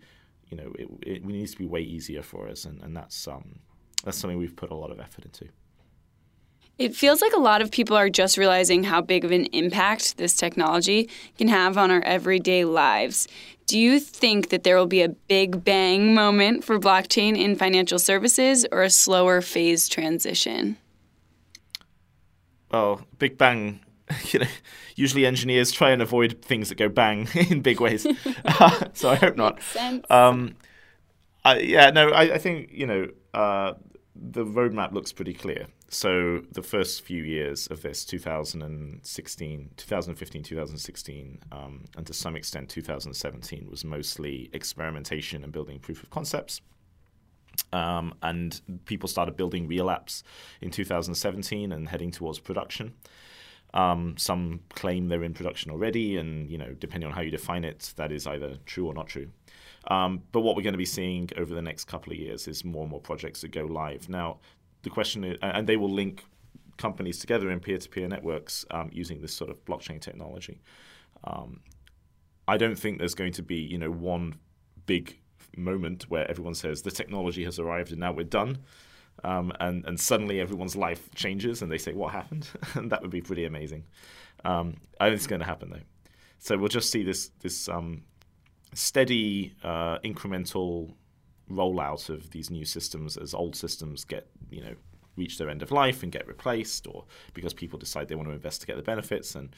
you 0.49 0.57
know, 0.57 0.73
it, 0.79 0.89
it 1.03 1.25
needs 1.25 1.53
to 1.53 1.59
be 1.59 1.67
way 1.67 1.81
easier 1.81 2.23
for 2.23 2.49
us, 2.49 2.65
and, 2.65 2.83
and 2.83 2.97
that's 2.97 3.29
um, 3.29 3.61
that's 4.05 4.17
something 4.17 4.39
we've 4.39 4.57
put 4.57 4.71
a 4.71 4.75
lot 4.75 4.91
of 4.91 5.01
effort 5.01 5.25
into. 5.25 5.49
It 6.79 6.95
feels 6.95 7.21
like 7.21 7.33
a 7.33 7.41
lot 7.41 7.61
of 7.61 7.73
people 7.73 7.97
are 7.97 8.09
just 8.09 8.39
realizing 8.39 8.85
how 8.85 9.01
big 9.01 9.25
of 9.25 9.33
an 9.33 9.47
impact 9.47 10.17
this 10.17 10.37
technology 10.37 11.11
can 11.37 11.49
have 11.49 11.77
on 11.77 11.91
our 11.91 12.03
everyday 12.03 12.65
lives. 12.65 13.27
Do 13.67 13.79
you 13.79 13.99
think 13.99 14.51
that 14.51 14.63
there 14.63 14.77
will 14.77 14.87
be 14.87 15.03
a 15.03 15.09
big 15.09 15.65
bang 15.65 16.15
moment 16.15 16.63
for 16.63 16.79
blockchain 16.79 17.37
in 17.37 17.57
financial 17.57 17.99
services 17.99 18.65
or 18.71 18.83
a 18.83 18.91
slower 18.91 19.41
phase 19.41 19.89
transition? 19.89 20.77
Well, 22.71 23.03
big 23.19 23.39
bang. 23.39 23.81
You 24.33 24.39
know, 24.39 24.47
usually 24.97 25.27
engineers 25.27 25.71
try 25.71 25.91
and 25.91 26.01
avoid 26.01 26.41
things 26.41 26.71
that 26.71 26.77
go 26.77 26.89
bang 26.89 27.29
in 27.51 27.61
big 27.61 27.79
ways, 27.79 28.05
so 28.95 29.11
I 29.11 29.17
hope 29.17 29.37
not. 29.37 29.61
Um, 30.09 30.57
I, 31.45 31.59
yeah, 31.59 31.91
no, 31.91 32.09
I, 32.09 32.35
I, 32.35 32.39
think 32.39 32.71
you 32.73 32.87
know 32.87 33.09
uh, 33.35 33.75
the 34.21 34.45
roadmap 34.45 34.93
looks 34.93 35.13
pretty 35.13 35.35
clear. 35.35 35.67
So 35.89 36.43
the 36.53 36.63
first 36.63 37.03
few 37.03 37.23
years 37.23 37.67
of 37.69 37.83
this, 37.83 38.05
2016, 38.05 39.71
2015, 39.77 40.43
2016, 40.43 41.39
um, 41.53 41.85
and 41.97 42.07
to 42.07 42.13
some 42.13 42.37
extent 42.37 42.69
2017, 42.69 43.69
was 43.71 43.85
mostly 43.85 44.51
experimentation 44.53 45.45
and 45.45 45.53
building 45.53 45.79
proof 45.79 46.03
of 46.03 46.11
concepts. 46.11 46.61
Um, 47.73 48.15
and 48.23 48.61
people 48.85 49.09
started 49.09 49.37
building 49.37 49.67
real 49.67 49.87
apps 49.87 50.23
in 50.61 50.71
2017 50.71 51.73
and 51.73 51.89
heading 51.89 52.11
towards 52.11 52.39
production. 52.39 52.95
Um, 53.75 54.15
some 54.17 54.61
claim 54.71 55.09
they're 55.09 55.25
in 55.25 55.35
production 55.35 55.71
already, 55.71 56.17
and 56.17 56.51
you 56.51 56.57
know, 56.57 56.75
depending 56.79 57.09
on 57.09 57.15
how 57.15 57.21
you 57.21 57.31
define 57.31 57.65
it, 57.65 57.93
that 57.97 58.13
is 58.13 58.27
either 58.27 58.57
true 58.65 58.87
or 58.87 58.95
not 58.95 59.09
true. 59.09 59.29
Um, 59.89 60.23
but 60.33 60.41
what 60.41 60.55
we're 60.55 60.63
going 60.63 60.75
to 60.75 60.79
be 60.79 60.85
seeing 60.85 61.31
over 61.37 61.55
the 61.55 61.63
next 61.63 61.85
couple 61.85 62.13
of 62.13 62.19
years 62.19 62.47
is 62.47 62.65
more 62.65 62.83
and 62.83 62.91
more 62.91 63.01
projects 63.01 63.41
that 63.41 63.49
go 63.49 63.65
live. 63.65 64.09
Now, 64.09 64.39
the 64.83 64.91
question 64.91 65.25
is, 65.25 65.39
and 65.43 65.67
they 65.67 65.77
will 65.77 65.91
link 65.91 66.25
companies 66.77 67.19
together 67.19 67.51
in 67.51 67.59
peer-to-peer 67.59 68.07
networks 68.07 68.65
um, 68.71 68.91
using 68.93 69.21
this 69.21 69.35
sort 69.35 69.51
of 69.51 69.65
blockchain 69.65 70.01
technology. 70.01 70.61
Um, 71.25 71.61
I 72.47 72.57
don't 72.57 72.79
think 72.79 72.99
there's 72.99 73.15
going 73.15 73.33
to 73.33 73.43
be, 73.43 73.57
you 73.57 73.79
know, 73.79 73.91
one 73.91 74.39
big 74.87 75.19
moment 75.57 76.05
where 76.09 76.31
everyone 76.31 76.55
says 76.55 76.83
the 76.83 76.91
technology 76.91 77.45
has 77.45 77.59
arrived 77.59 77.91
and 77.91 78.01
now 78.01 78.13
we're 78.13 78.25
done. 78.25 78.59
Um, 79.25 79.53
and 79.59 79.85
and 79.85 79.99
suddenly 79.99 80.39
everyone's 80.39 80.77
life 80.77 81.13
changes 81.17 81.61
and 81.61 81.73
they 81.73 81.79
say 81.79 81.93
what 81.93 82.13
happened 82.13 82.49
and 82.75 82.93
that 82.93 83.03
would 83.03 83.11
be 83.11 83.21
pretty 83.21 83.47
amazing 83.47 83.83
um, 84.45 84.77
I 85.01 85.07
think 85.07 85.17
it's 85.17 85.27
going 85.27 85.41
to 85.41 85.45
happen 85.45 85.71
though 85.71 86.13
so 86.39 86.57
we'll 86.57 86.69
just 86.69 86.93
see 86.93 87.03
this 87.03 87.33
this 87.41 87.69
um, 87.69 88.05
steady 88.79 89.55
uh, 89.63 89.99
incremental 90.01 90.95
rollout 91.51 92.09
of 92.09 92.31
these 92.31 92.51
new 92.51 92.65
systems 92.65 93.17
as 93.17 93.33
old 93.33 93.57
systems 93.57 94.05
get 94.05 94.29
you 94.51 94.61
know 94.61 94.75
reach 95.17 95.39
their 95.39 95.49
end 95.49 95.63
of 95.63 95.73
life 95.73 96.03
and 96.03 96.13
get 96.13 96.27
replaced 96.29 96.87
or 96.87 97.05
because 97.33 97.55
people 97.55 97.79
decide 97.79 98.07
they 98.07 98.15
want 98.15 98.29
to 98.29 98.35
invest 98.35 98.61
to 98.61 98.67
get 98.67 98.77
the 98.77 98.83
benefits 98.83 99.35
and 99.35 99.51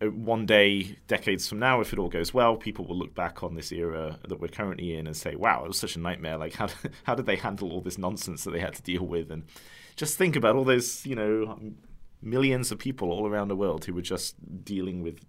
one 0.00 0.46
day, 0.46 0.96
decades 1.06 1.48
from 1.48 1.58
now, 1.58 1.80
if 1.80 1.92
it 1.92 1.98
all 1.98 2.08
goes 2.08 2.34
well, 2.34 2.56
people 2.56 2.84
will 2.86 2.96
look 2.96 3.14
back 3.14 3.42
on 3.42 3.54
this 3.54 3.70
era 3.70 4.18
that 4.26 4.40
we're 4.40 4.48
currently 4.48 4.96
in 4.96 5.06
and 5.06 5.16
say, 5.16 5.36
"Wow, 5.36 5.64
it 5.64 5.68
was 5.68 5.78
such 5.78 5.96
a 5.96 6.00
nightmare! 6.00 6.36
Like, 6.36 6.54
how 6.54 6.68
how 7.04 7.14
did 7.14 7.26
they 7.26 7.36
handle 7.36 7.72
all 7.72 7.80
this 7.80 7.98
nonsense 7.98 8.44
that 8.44 8.50
they 8.50 8.60
had 8.60 8.74
to 8.74 8.82
deal 8.82 9.06
with?" 9.06 9.30
And 9.30 9.44
just 9.96 10.16
think 10.16 10.36
about 10.36 10.56
all 10.56 10.64
those, 10.64 11.06
you 11.06 11.14
know, 11.14 11.58
millions 12.20 12.72
of 12.72 12.78
people 12.78 13.10
all 13.10 13.26
around 13.26 13.48
the 13.48 13.56
world 13.56 13.84
who 13.84 13.94
were 13.94 14.02
just 14.02 14.36
dealing 14.64 15.02
with 15.02 15.20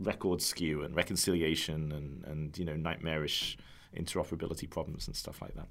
record 0.00 0.42
skew 0.42 0.82
and 0.82 0.96
reconciliation 0.96 1.92
and 1.92 2.24
and 2.24 2.58
you 2.58 2.64
know 2.64 2.76
nightmarish 2.76 3.58
interoperability 3.96 4.68
problems 4.68 5.06
and 5.06 5.16
stuff 5.16 5.42
like 5.42 5.54
that. 5.54 5.68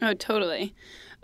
Oh, 0.00 0.14
totally. 0.14 0.74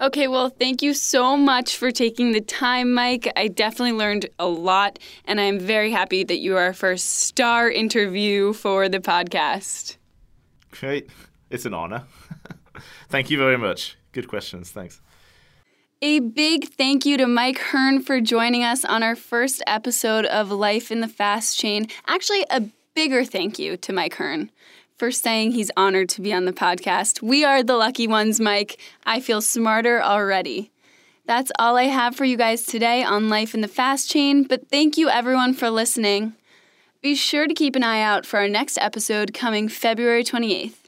Okay, 0.01 0.27
well, 0.27 0.49
thank 0.49 0.83
you 0.83 0.95
so 0.95 1.37
much 1.37 1.77
for 1.77 1.93
taking 1.93 2.33
the 2.33 2.41
time, 2.41 2.93
Mike. 2.93 3.33
I 3.37 3.47
definitely 3.47 3.93
learned 3.93 4.29
a 4.41 4.49
lot, 4.49 4.99
and 5.27 5.41
I'm 5.41 5.61
very 5.61 5.93
happy 5.93 6.25
that 6.25 6.39
you 6.39 6.57
are 6.57 6.63
our 6.63 6.73
first 6.73 7.21
star 7.21 7.71
interview 7.71 8.53
for 8.53 8.89
the 8.89 8.99
podcast. 8.99 9.97
Great. 10.73 11.09
It's 11.51 11.67
an 11.67 11.75
honor. 11.75 12.05
thank 13.09 13.31
you 13.31 13.39
very 13.39 13.57
much. 13.57 13.97
Good 14.11 14.27
questions. 14.27 14.73
Thanks. 14.73 15.01
A 16.05 16.19
big 16.19 16.69
thank 16.69 17.07
you 17.07 17.17
to 17.17 17.27
Mike 17.27 17.59
Hearn 17.59 18.03
for 18.03 18.21
joining 18.21 18.63
us 18.63 18.85
on 18.85 19.03
our 19.03 19.17
first 19.17 19.63
episode 19.67 20.27
of 20.27 20.51
Life 20.51 20.93
in 20.93 21.01
the 21.01 21.09
Fast 21.09 21.59
Chain. 21.59 21.87
Actually, 22.07 22.45
a 22.51 22.65
bigger 22.95 23.25
thank 23.25 23.59
you 23.59 23.79
to 23.79 23.91
Mike 23.91 24.17
Hearn 24.17 24.51
for 24.99 25.11
saying 25.11 25.53
he's 25.53 25.71
honored 25.79 26.11
to 26.11 26.21
be 26.21 26.31
on 26.31 26.45
the 26.45 26.53
podcast. 26.53 27.23
We 27.23 27.43
are 27.43 27.63
the 27.63 27.79
lucky 27.79 28.07
ones, 28.07 28.39
Mike. 28.39 28.79
I 29.07 29.21
feel 29.21 29.41
smarter 29.41 30.03
already. 30.03 30.71
That's 31.25 31.51
all 31.59 31.79
I 31.79 31.85
have 31.85 32.15
for 32.15 32.27
you 32.27 32.37
guys 32.37 32.67
today 32.67 33.03
on 33.03 33.31
Life 33.31 33.55
in 33.55 33.63
the 33.63 33.67
Fast 33.67 34.11
Chain, 34.11 34.43
but 34.43 34.69
thank 34.69 34.99
you 34.99 35.09
everyone 35.09 35.55
for 35.55 35.71
listening. 35.71 36.35
Be 37.01 37.15
sure 37.15 37.47
to 37.47 37.55
keep 37.55 37.77
an 37.77 37.83
eye 37.83 38.03
out 38.03 38.27
for 38.27 38.41
our 38.41 38.49
next 38.49 38.77
episode 38.77 39.33
coming 39.33 39.71
February 39.71 40.23
28th. 40.23 40.84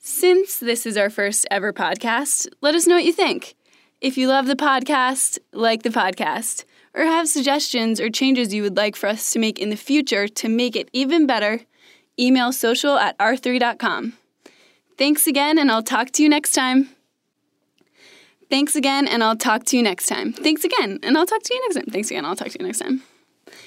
Since 0.00 0.58
this 0.58 0.84
is 0.84 0.96
our 0.96 1.10
first 1.10 1.46
ever 1.48 1.72
podcast, 1.72 2.48
let 2.60 2.74
us 2.74 2.88
know 2.88 2.96
what 2.96 3.04
you 3.04 3.12
think. 3.12 3.54
If 4.00 4.18
you 4.18 4.26
love 4.26 4.46
the 4.46 4.56
podcast, 4.56 5.38
like 5.52 5.84
the 5.84 5.90
podcast, 5.90 6.64
or 6.98 7.04
have 7.04 7.28
suggestions 7.28 8.00
or 8.00 8.10
changes 8.10 8.52
you 8.52 8.62
would 8.62 8.76
like 8.76 8.96
for 8.96 9.08
us 9.08 9.30
to 9.32 9.38
make 9.38 9.58
in 9.58 9.70
the 9.70 9.76
future 9.76 10.26
to 10.26 10.48
make 10.48 10.74
it 10.74 10.90
even 10.92 11.26
better, 11.26 11.60
email 12.18 12.52
social 12.52 12.98
at 12.98 13.16
r3.com. 13.18 14.14
Thanks 14.98 15.28
again, 15.28 15.58
and 15.58 15.70
I'll 15.70 15.82
talk 15.82 16.10
to 16.12 16.22
you 16.24 16.28
next 16.28 16.52
time. 16.52 16.88
Thanks 18.50 18.74
again, 18.74 19.06
and 19.06 19.22
I'll 19.22 19.36
talk 19.36 19.64
to 19.66 19.76
you 19.76 19.82
next 19.82 20.06
time. 20.06 20.32
Thanks 20.32 20.64
again, 20.64 20.98
and 21.04 21.16
I'll 21.16 21.26
talk 21.26 21.42
to 21.44 21.54
you 21.54 21.60
next 21.60 21.76
time. 21.76 21.86
Thanks 21.92 22.10
again, 22.10 22.24
I'll 22.24 22.36
talk 22.36 22.48
to 22.48 22.58
you 22.58 22.66
next 22.66 22.80
time. 22.80 23.02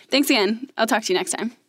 Thanks 0.09 0.29
again, 0.29 0.67
I'll 0.77 0.87
talk 0.87 1.03
to 1.03 1.13
you 1.13 1.17
next 1.17 1.31
time. 1.31 1.60